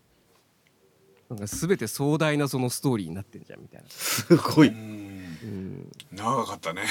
[1.34, 4.70] なんか全て壮大なそのストーリーになってんじゃんみたいな、すごい。
[4.70, 6.84] うん、長かったね。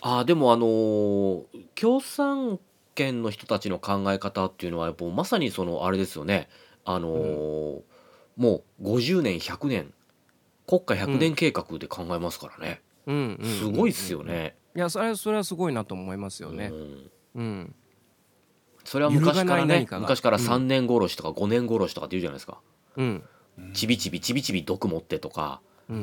[0.00, 1.44] あーでもあのー
[1.74, 2.60] 共産
[2.94, 6.48] 圏の人たちの考え方っていうのはやっぱまさにそのあれですよね。
[6.84, 7.80] あのー
[8.36, 9.92] もう50年100年。
[10.68, 13.58] 国家100年計画で考えますからね、うんうんうん。
[13.58, 14.54] すごいっすよね。
[14.76, 16.66] いやそれはそれはすごいなと思いますよね。
[16.66, 17.10] うん。
[17.36, 17.74] うん
[18.88, 20.44] それは昔からね昔からうん。
[20.44, 22.58] 3年殺しとか5年殺しとかって言うじゃないですか、
[22.96, 23.22] うん。
[23.74, 25.60] ちびちびちびちび毒持ってとか、
[25.90, 25.96] うん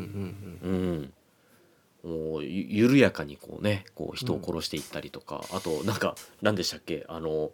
[0.64, 1.12] うん
[2.06, 7.06] うん、もうゆ緩やかにこうねこう人を殺していったりとか、あとなんか何でしたっけ？
[7.08, 7.52] あの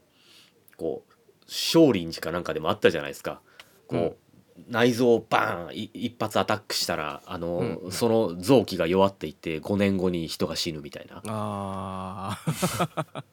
[0.76, 1.14] こう
[1.48, 3.40] 少林寺かなんかでもあったじゃないですか。
[3.88, 7.92] こう、内臓をバーンい一発アタックしたらあの、うん。
[7.92, 11.22] その臓器が弱っていって5年後に人が死ぬみたいな。
[11.26, 12.38] あ
[13.14, 13.24] あ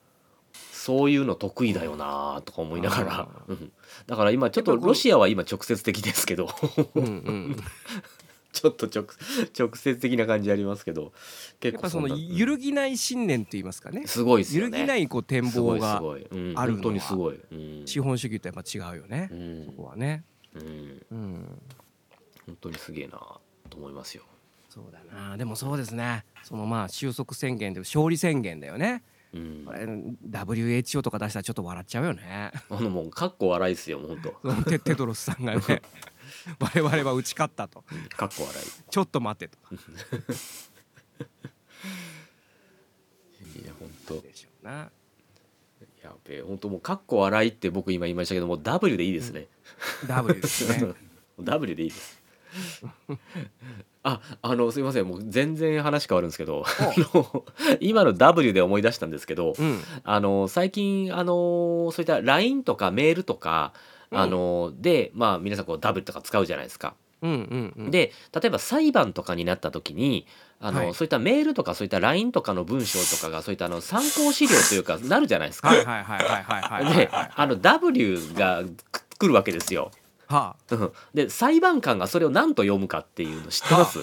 [0.89, 3.13] そういうの得意だよなとか思いながら。
[3.21, 3.71] あ、うん、
[4.07, 6.49] だから今ちょっとロシアは今直接的ですけど。
[8.55, 9.05] ちょっと直
[9.57, 11.13] 直接的な感じありますけど。
[11.61, 14.07] 結やっぱその揺るぎない信念と言いますかね。
[14.07, 16.67] すごいです揺るぎないこう展望があるのは。
[16.67, 17.87] 本当にすごい、うん。
[17.87, 19.29] 資本主義とやっぱ違うよね。
[19.31, 19.67] うん。
[19.67, 20.25] そこはね。
[20.55, 21.63] うん、うん。
[22.47, 23.21] 本当にすげえな
[23.69, 24.23] と思いますよ。
[24.71, 25.37] そうだな。
[25.37, 26.25] でもそうですね。
[26.45, 29.03] そのまあ収束宣言で勝利宣言だよね
[29.35, 29.65] うん。
[29.67, 32.53] こ、れ WHO とか出したらちょっと笑っちゃうよね。
[32.71, 34.51] あのもうかっこ笑いですよもう本当。
[34.51, 35.61] そのテテドロスさんがね
[36.61, 37.85] 我々は打ち勝ったと。
[38.17, 39.77] かっこ笑ちょっと待ってとい。
[43.63, 44.91] いや本当でしょうな。
[46.03, 49.47] やべえ本当もうかっこ笑いって僕今言いましたけどもう W でいいですね。
[50.07, 50.95] W ですね。
[51.39, 52.19] W でいいです。
[54.03, 57.45] ああのすいませんもう全然話変わるんですけどあの
[57.81, 63.73] 今の W で思い出したんですけど、うんあの最近あのそういった LINE とかメールとか、
[64.11, 66.95] うんあのでまあ皆さんこう W とか使うじゃないですか。
[67.21, 70.27] うんうんうんで例えば裁判とかになった時に
[70.61, 75.73] あの、はいそういったメールとかそういった LINE とかの文章とかがそういったあの参考資料というか なるじゃないですか。
[75.75, 79.91] ではいあの W がく来るわけですよ。
[80.29, 80.75] はあ。
[80.75, 80.93] うん。
[81.15, 83.99] で裁判官がそれを何と読むかっていうの知ってます？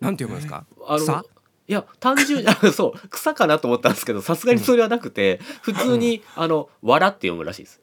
[0.00, 0.64] なんて読むんですか？
[0.86, 1.24] あの草？
[1.68, 7.80] いや単純にあそう草かなと思ったんですけどさすがにそれはなくて普通に「あのわら」って読むらしいです。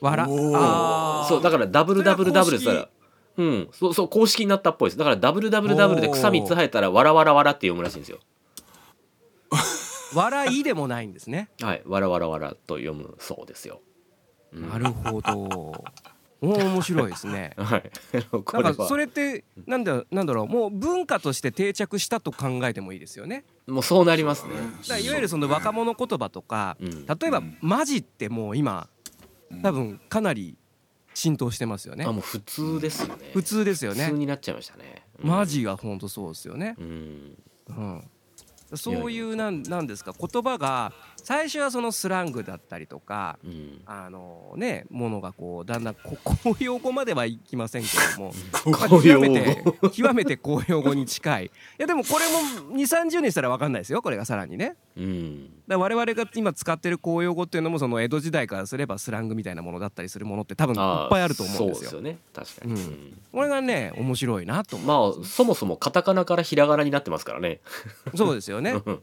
[0.00, 0.52] わらおー。
[0.54, 1.28] あー。
[1.28, 2.88] そうだからダブルダブルダブルしたら
[3.38, 3.68] うん。
[3.72, 4.98] そうそう公式になったっぽいです。
[4.98, 8.18] だからダブルダブルダブルで草3つ生えたらわらわらわらって読むらしいんですよ。
[10.14, 11.48] わらいでもないんですね。
[11.62, 11.82] はい。
[11.86, 13.80] わらわらわらと読むそうですよ、
[14.52, 14.68] うん。
[14.68, 15.84] なるほど
[16.42, 17.52] 面白いですね。
[17.56, 17.90] はい。
[18.62, 20.48] なんかそれってなんだなんだろう。
[20.48, 23.44] もう文化として定着したと考えてもいいですよね。
[23.66, 24.54] もうそうなりますね。
[24.88, 27.06] だいわゆるその若者言葉とかうん。
[27.06, 28.88] 例えば「マジ」ってもう今
[29.62, 30.56] 多分かなり
[31.14, 32.04] 浸透してますよね。
[32.04, 33.30] あもう普通ですよね。
[33.32, 35.04] 普通ですよ普通ねになっちゃいましたね。
[35.22, 35.30] うん。
[35.30, 36.74] マジが本当そうですよね。
[36.78, 37.36] うん。
[37.68, 38.10] うん
[38.76, 40.12] そういうなんなんですか？
[40.18, 43.80] 言葉が最初はそのスラングだったりとかうん。
[43.86, 48.32] あのねものがこうだんだんこ 公用語まではいきませんけども
[49.02, 51.46] 極めて極めて公用語に近い。
[51.46, 54.76] いやでもこれも2 3 0年したら分かんないですよこれがさらにね。
[54.96, 55.50] うん。
[55.68, 61.90] だ我々が今使ってる公用語っていうのもその江戸時代からすればスラングみたいなものだったりするものって多分いっぱいあると思うんですよ。
[61.90, 62.18] そうですよね。
[62.34, 62.78] 確かに、うん。
[62.78, 64.76] うんこれがね面白いなと。
[64.76, 67.60] まあそもそもカタカナからひらがなになってますからね。
[68.14, 68.72] そうですよね。
[68.72, 69.02] う ん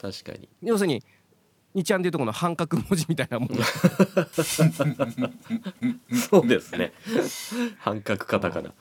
[0.00, 0.48] 確かに。
[0.62, 1.02] 要するに
[1.74, 3.56] 2ちゃんでいうとこの半角文字みたいなもの。
[6.30, 6.92] そうですね。
[7.78, 8.72] 半角カタカナ。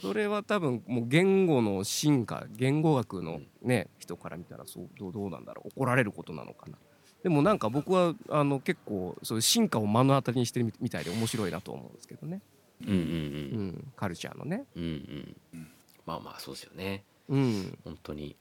[0.00, 5.68] それは多分もう言語の進化言語学のね人から見たらそうどうどうなんだろう。
[5.74, 6.76] 怒られることなのかな。
[7.22, 12.40] でもなんか僕はあの結構そういう進化を目の当たりにしてるみみたいで面白いなと思うんですけどね、
[12.82, 14.64] うんうんうん、カルチャーのね。
[14.76, 15.68] うんうんうん。
[16.06, 17.04] まあまあそうですよね。
[17.28, 17.78] うん。
[17.84, 18.36] 本当に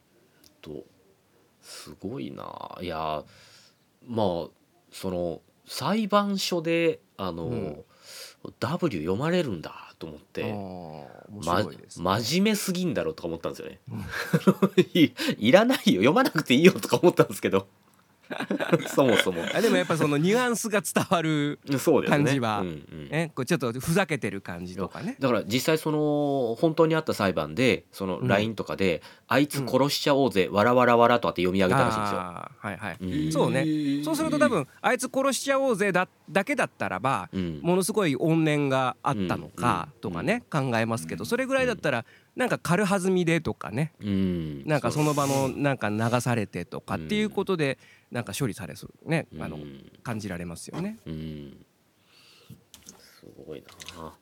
[0.62, 0.84] と
[1.62, 2.78] すごいな。
[2.82, 3.24] いや
[4.08, 4.48] まあ
[4.92, 7.84] その裁判所であの、うん。
[8.60, 10.44] W 読まれるんだと思って。
[10.44, 11.08] 面
[12.00, 13.80] ま真面目すぎんだろうとか思ったんですよね。
[14.94, 16.02] いいらないよ。
[16.02, 17.68] 読まなくていいよとか思ったんですけど
[18.88, 19.44] そもそも。
[19.54, 21.60] あでもやっぱそのニュアンスが伝わる、
[22.08, 23.10] 感じはうんうん。
[23.10, 25.16] ね、こうちょっとふざけてる感じとかね。
[25.20, 28.28] だから実際その本当にあった裁判でそのうん。
[28.28, 32.18] LINE とかで「あいつ殺しちゃおうぜわらわらわら」とかって読み上げたらしいんですよ。
[32.20, 33.32] はいはい、うん。
[33.32, 33.66] そうね。
[34.04, 37.60] そうすると多分あいつ殺しちゃおうぜだだけだったらばうん。
[37.62, 42.06] ものすごい怨念があったのかうんとかね考えますけどそれぐらいだったら
[42.36, 43.94] なんか軽はずみでとかね。
[44.02, 44.64] うん。
[44.66, 47.78] なんかその場のうなんか流されてとかっていうことで
[48.12, 49.28] なんか処理されそうね。
[49.40, 50.98] あのうん感じられますよね。
[51.06, 51.66] うん。
[52.98, 53.64] すごい
[53.98, 54.14] な。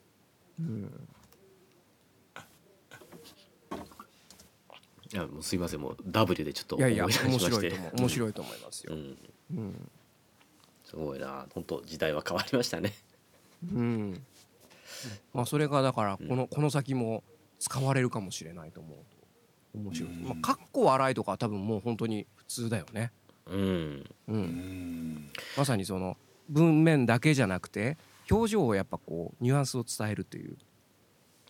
[5.14, 5.82] いやもうすいません。
[5.82, 7.92] もう W でちょっといやいや面白いてと思う。
[7.98, 8.94] 面白いと思いますよ。
[8.94, 9.18] うん。
[9.52, 9.92] うん。
[10.84, 11.46] すごいな。
[11.54, 12.94] 本当時代は変わりましたね。
[13.72, 14.24] うん。
[15.34, 17.24] まあそれがだからこのこの先も
[17.60, 20.10] 使われるかもしれないと思うと面白い。
[20.10, 23.12] まあかっこ笑いとかは多分もう本当に普通だよね。
[23.50, 24.06] うん。
[24.28, 24.42] ううん。
[24.42, 26.18] んまさにその
[26.50, 27.98] 文面だけじゃなくて
[28.30, 30.58] 表情をやっぱこうニュアンスを伝えるという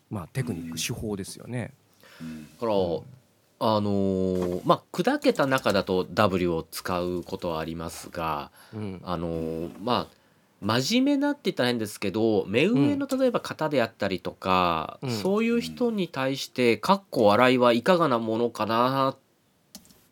[0.09, 1.73] まあテクニック手法ですよね。
[2.21, 2.43] うん。
[2.53, 2.75] だから、あ
[3.81, 9.01] のーまあ砕けた中だと W を使うことはありますがうん。
[9.03, 10.15] あのーまあ
[10.61, 15.11] 真面目なって言ったら変ですけど目上の例えば方であったりとか、うん。
[15.11, 19.15] そういう人に対して「かっこ笑いはいかがなものかな」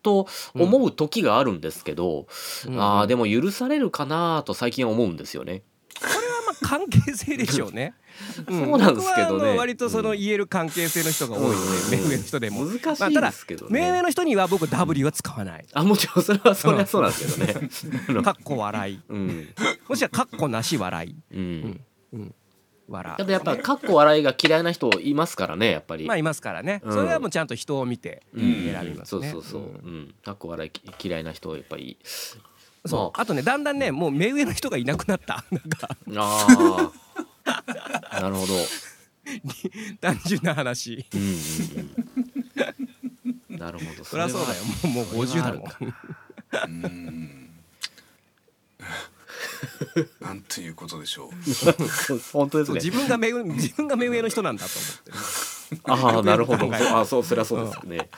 [0.03, 2.27] と思う時があるんですけど、
[2.67, 5.63] うんあーでも許されるかなと最近は思うんですよね。
[5.99, 7.93] これはまあ関係性でしょうね。
[8.47, 11.49] そうなんですけどね僕はあの割とそのうん言える関係性の人が多いの
[11.89, 12.65] で、うん目上の人でも。
[12.65, 14.01] 難しいまあただですけど目上ね。
[14.03, 15.65] の人には僕 W は使わない。
[15.73, 17.47] あもちろんそれはそれはそうなんですけ
[18.13, 18.21] どね。
[18.23, 18.99] かっこ笑い。
[19.09, 19.47] うん
[19.89, 21.15] もしくはかっこなし笑い。
[21.31, 21.81] うん
[22.13, 22.35] うん。
[22.87, 26.05] 笑ただやっぱかっこ笑いが嫌いな人いますからねやっぱり。
[26.05, 26.81] まあいますからね。
[26.83, 29.29] うんそれはもうちゃんと人を見てうん選びますね。
[29.31, 29.61] そうそうそう。
[29.61, 30.15] んうん。
[30.23, 31.97] かっこ笑いき嫌いな人やっぱり。
[32.85, 33.19] そう。
[33.19, 35.45] あとねだんだんねもう目上の人がいなくなった。
[35.51, 36.91] なんかあ
[38.15, 38.21] あ。
[38.21, 38.53] なるほど。
[40.01, 41.05] 単純な話。
[41.13, 41.27] うんうん
[43.51, 43.57] うん。
[43.57, 44.03] なるほど。
[44.05, 44.63] そりゃそうだよ。
[44.93, 45.93] もうもう50だもん。
[46.65, 47.42] うん
[50.21, 51.29] なんということでしょう。
[52.33, 52.75] 本当ですね。
[52.75, 55.17] 自分が目上 自分が目上の人なんだと思ってる。
[55.85, 56.69] ああ なるほど。
[56.73, 58.09] あそうそりゃそうですね。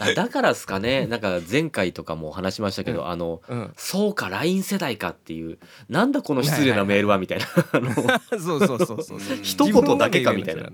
[0.00, 1.06] あだからですかね。
[1.06, 3.42] なんか前回とかも話しましたけど、あの。
[3.48, 3.72] うん。
[3.76, 5.58] そうか LINE 世代かっていう
[5.88, 7.92] なんだこの失礼なメールはみたいなあの
[8.38, 9.18] そうそうそうそう。
[9.18, 10.70] うん一言だけかみたいな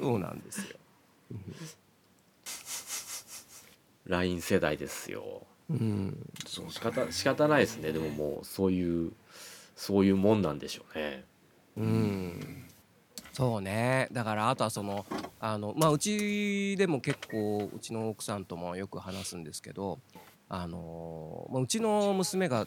[0.00, 0.78] そうなんですよ。
[4.08, 6.16] LINE 世代ですようん。
[6.46, 9.12] 仕そうだね方仕方ないですねでももうそういう
[9.76, 11.24] そういうもんなんでしょうね
[11.76, 12.64] うん。
[13.32, 14.08] そうね。
[14.10, 15.06] だからあとはその
[15.38, 20.00] あのまあうちでも結構うちの奥さんともよく話すんですけど、
[20.48, 22.66] あのまあうちの娘が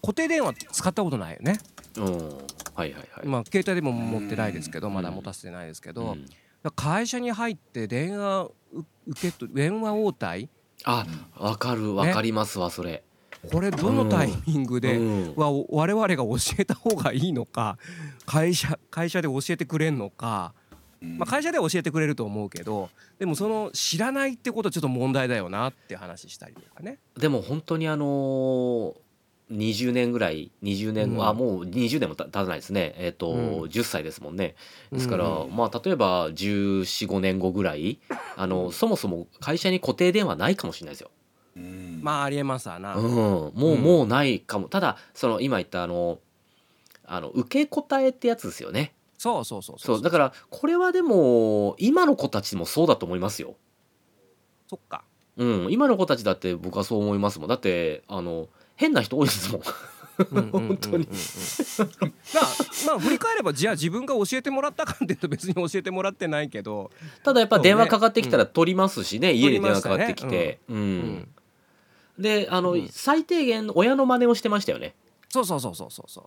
[0.00, 1.58] 固定電話使ったことないよね。
[1.98, 2.28] うん
[2.74, 6.26] はいはいはい、まあ携帯でも持ってないですけど、うんまだ持たせてないですけど、うん
[6.74, 8.52] 会社に入って電話う
[9.06, 10.48] 受けと電話応対
[10.84, 11.06] あ
[11.36, 13.02] わかるわかりますわそれ、
[13.50, 15.34] これどのタイミングで、うん。
[15.36, 17.78] は我々が教えた方がいいのか
[18.26, 20.54] 会社会社で教えてくれんのか、
[21.00, 26.98] まあ、会社では教えてくれると思うけどでもその知らないってことはちょっと問題だよなって話したりとかね。
[27.16, 28.94] でも本当にあのー
[29.52, 31.28] 20年ぐらい20年後、うん。
[31.28, 32.94] あもう20年もた経たないですね。
[32.98, 33.62] えっ、と、うん。
[33.62, 34.54] 10歳ですもんね。
[34.92, 37.98] ですから、うんまあ例えば1415年後ぐらい
[38.36, 41.10] あのそもそも会社に固定電話ないかもしれないですよ。
[41.56, 42.00] うん。
[42.02, 43.80] まあありえますわな、うん、もう、うん。
[43.80, 44.68] もうないかも。
[44.68, 46.18] ただその今言ったあの
[47.04, 48.92] あの受け答えってやつですよね。
[49.16, 49.78] そうそうそう。
[49.78, 53.56] そうだからこれはでも今の子たちもそうだと思いますよ。
[54.68, 55.04] そっか。
[55.36, 57.48] うん、今の子たちだって僕はそう思いますもん。
[57.48, 59.62] だってあの変な人多いですもん。
[60.50, 61.08] 本当に。
[62.34, 62.44] まあ
[62.86, 66.90] まあ振り返ればじゃあ自分が教えてもらったかっていうと別に教えてもらってないけど、
[67.24, 70.98] ただやっぱ電話かかってきたら取りますしね、家に電話かかってきて、ううん。
[71.00, 71.28] ん、
[72.18, 72.88] であの、うん。
[72.88, 74.94] 最低限親の真似をしてましたよね。
[75.28, 76.24] そうそうそうそうそうそう。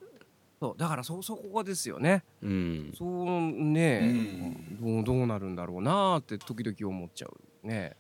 [0.60, 2.24] そうだからそそこですよね。
[2.44, 4.78] うん、そううね、ん。
[4.80, 7.96] どうどうなるんだろうなって時々思っちゃうね。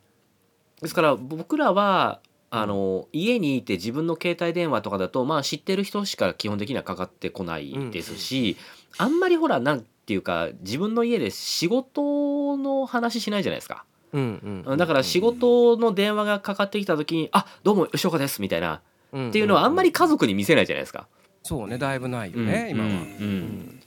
[0.82, 2.22] ですから僕らは
[2.54, 8.58] あの家にいて自分の携帯電話とかだとまあ知ってる人しか基本的にはかかってこないですし、
[8.98, 13.86] あんまりほらなんていうか自分の家で仕事の話しないじゃないですか。
[14.14, 18.76] うんうんだから仕事の電話がかかってきた時に「あどうも吉岡です」みたいな。
[18.76, 21.08] っっていうのはあんまり家族に見せないじゃないですか。
[21.44, 23.82] そうねだいぶないよね、うん今は、うんうん。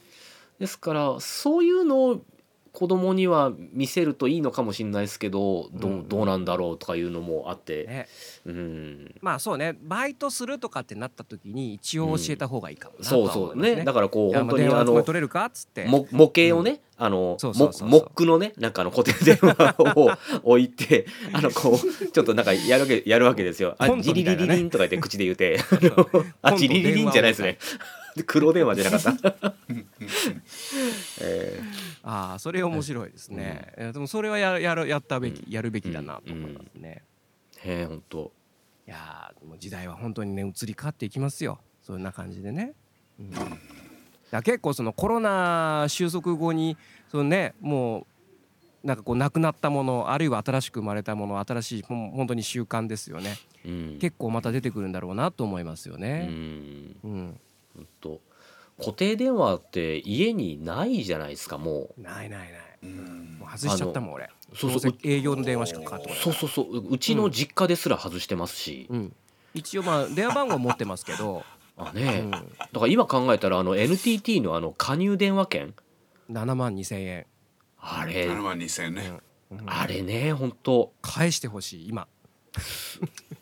[0.58, 2.22] ですからそういうのを
[2.74, 8.08] 子供には見せるといいのかもしれないですけどどうんうどうなんだろうとかいうのもあって、ね。
[8.46, 13.84] うん、まあそうねバイトするとかってなった時に一応教えた方がいいかもなとそうそうね。
[13.84, 15.84] だからこいうや本当にまあの取れるかっつって。
[15.84, 17.88] も模型をね、あのそうそうそうそう。
[17.88, 20.10] モモックのねなんかあの固定電話を
[20.42, 23.76] 置いて あのこうちょっとなんかやるわけやるわけですよ。
[23.78, 25.60] あジリリリリンとか言って口で言うて。
[25.70, 27.58] あのあジリリリンじゃないですね。
[28.26, 29.54] 黒電話じゃなかった。
[31.20, 31.60] え
[32.06, 38.30] ああそれ面白いですね、いやでもそれはややるやったべき、やるべきだなと思いますね、ー、へえ本当。
[38.86, 41.58] いやーもう時代は本当にね移り変わっていきますよ。
[41.82, 42.74] そんな感じでね、
[43.18, 43.30] うん、
[44.30, 46.76] だ結構そのコロナ収束後に
[47.10, 48.06] そのねも
[48.82, 53.36] うなんかこうなくなったものあるいは新しく生まれたもの新しい本当に習慣ですよね。
[53.64, 53.98] うん。
[53.98, 56.26] 結構また出てくるんだろうなと思いますようね。
[56.26, 56.96] ん。
[57.02, 57.40] うん、
[57.74, 58.20] 本当。
[58.78, 62.00] 固定電話って家にないじゃないですかもう。
[62.00, 62.50] ないないない。
[62.82, 63.38] うん。
[63.38, 64.30] もう外しちゃったもん俺。
[64.54, 69.12] そうそう営業の電話しかかかってこないそうそうそううちの実家ですら外してますし、うん、
[69.52, 71.44] 一応まあ電話番号持ってますけど、
[71.78, 75.74] うあね、ん、だから今考えたらあの NTT のあの加入電話券。
[76.30, 77.26] 7万2千円、
[77.78, 78.28] あれ。
[78.28, 79.12] 7万2000円ね。
[79.50, 79.64] うん。
[79.66, 80.92] あれね本当。
[81.02, 82.06] 返してほしい今。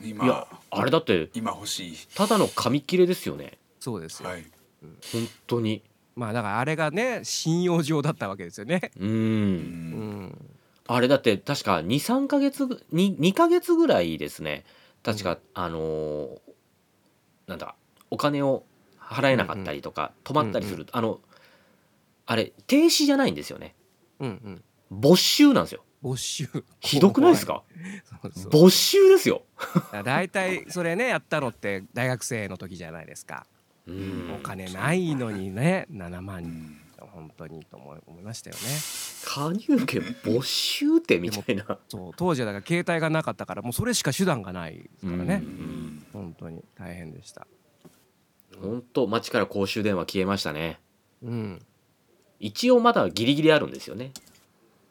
[0.01, 1.97] いや今あれだって今欲しい。
[2.15, 3.59] ただの紙切れですよね。
[3.79, 4.45] そうですよ、はい
[5.13, 5.83] 本当に。
[6.15, 8.91] まあだからあれがね信用上だったわけですよね。
[8.99, 9.11] ううん。
[9.11, 10.25] うん。
[10.27, 10.39] ん
[10.87, 14.65] あれだって確か23か月ぐ 2, 2ヶ月ぐらいですね。
[15.03, 16.39] 確か、あのー
[17.47, 17.75] なんだ
[18.11, 18.65] お金を
[19.01, 21.21] 払えなかったりとか、止まったりする、あの
[22.27, 23.75] あれ停止じゃないんですよね。
[24.21, 24.65] うんうん。
[24.91, 25.85] 没収なんですよ。
[26.03, 26.49] 没収。
[26.81, 27.63] ひどくないですか？
[28.23, 28.51] そうそう。
[28.51, 29.43] 没収ですよ。
[30.05, 33.47] 大体それねやったのって大学生の時じゃないですか。
[33.47, 33.52] うん
[33.89, 36.43] お金ないのにね7う万。
[36.43, 36.79] ん
[37.13, 38.63] 本当にと思い思いましたよね。
[39.25, 41.79] 加入券没収ってみたいな。
[41.89, 47.47] そう当時はだから携帯がなかったからもうそれしか手段がないですからね、うん本当に大変でした。
[48.61, 50.79] 本当街から公衆電話消えましたね。
[51.23, 51.63] うん。
[52.39, 54.13] 一応まだギリギリあるんですよね。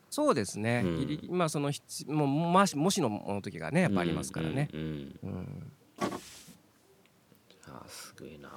[0.09, 0.99] そうですね、うん。
[0.99, 5.71] ギリまあその必もうもしもしのもの時がねやっぱありますからね、うんうんうんうん。
[7.67, 8.49] あーすごいな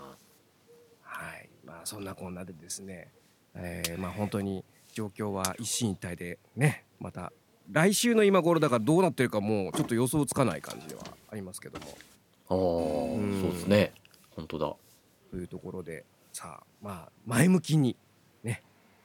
[1.25, 1.49] はい。
[1.65, 3.13] まあそんなこんなでですね、
[3.55, 7.33] えーまあ本当に状況は一進一退でねまた
[7.73, 11.87] 来週の今頃だからどうなってるかもうちょっと予想つかない感じではありますけども。
[12.49, 13.41] あーうん。
[13.41, 13.93] そうですね。
[14.31, 14.77] 本当だ。
[15.31, 17.97] というところでさあまあ前向きに
[18.43, 18.63] ね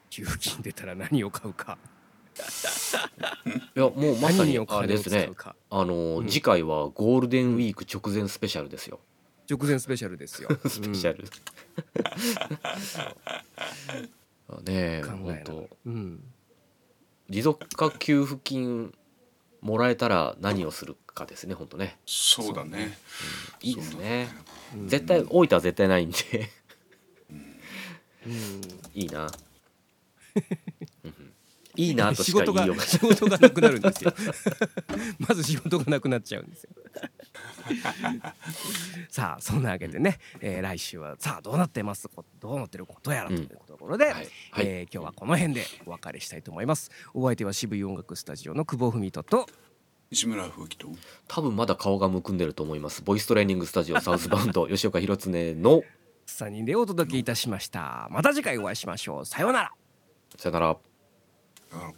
[0.10, 1.78] 給付金出たら何を買うか。
[3.76, 5.30] いやもうまさ何ににあれですね。
[5.70, 6.28] あのー、うん。
[6.28, 9.00] 次回はゴールデンウィーク直前スペシャルですよ
[9.50, 10.50] 直前スペシャルですよ。
[10.70, 11.26] スペシャル、
[14.48, 15.70] あねえうん考え本当。
[15.86, 16.24] うん。
[17.30, 18.94] 持続化給付金
[19.62, 21.98] もらえたら何をするかですね本当ね。
[22.06, 22.98] そうだね。
[23.62, 24.30] いいですね。
[24.76, 26.50] うん絶対大分は絶対ないんで。
[27.32, 28.62] うん。
[28.94, 29.32] いいな。
[31.04, 31.19] う ん
[31.80, 32.84] いいなとし仕事がか言いようが。
[32.84, 34.14] 仕事がなくなるんですよ。
[35.20, 36.70] まず仕事がなくなっちゃうんですよ。
[39.10, 42.08] さあそんなわけでね、えー来週はさあどうなってます？
[42.10, 42.86] こどうなってる？
[42.86, 44.14] ことやらというところで、はい。
[44.14, 44.28] はい。
[44.66, 46.92] えー今日はこの辺でお別れしたいと思います。
[47.14, 49.48] お相手は渋い音楽スタジオの久保文人と
[50.12, 50.90] 石村風紀と。
[51.28, 53.02] 多分まだ顔がむくんでると思います。
[53.04, 55.84] ボイストレーニングスタジオサウスバウンド 吉岡弘恒の
[56.28, 58.08] 3人でお届けいたしました。
[58.12, 59.26] また次回お会いしましょう。
[59.26, 59.72] さようなら。
[60.38, 60.78] さよなら
[61.72, 61.92] あ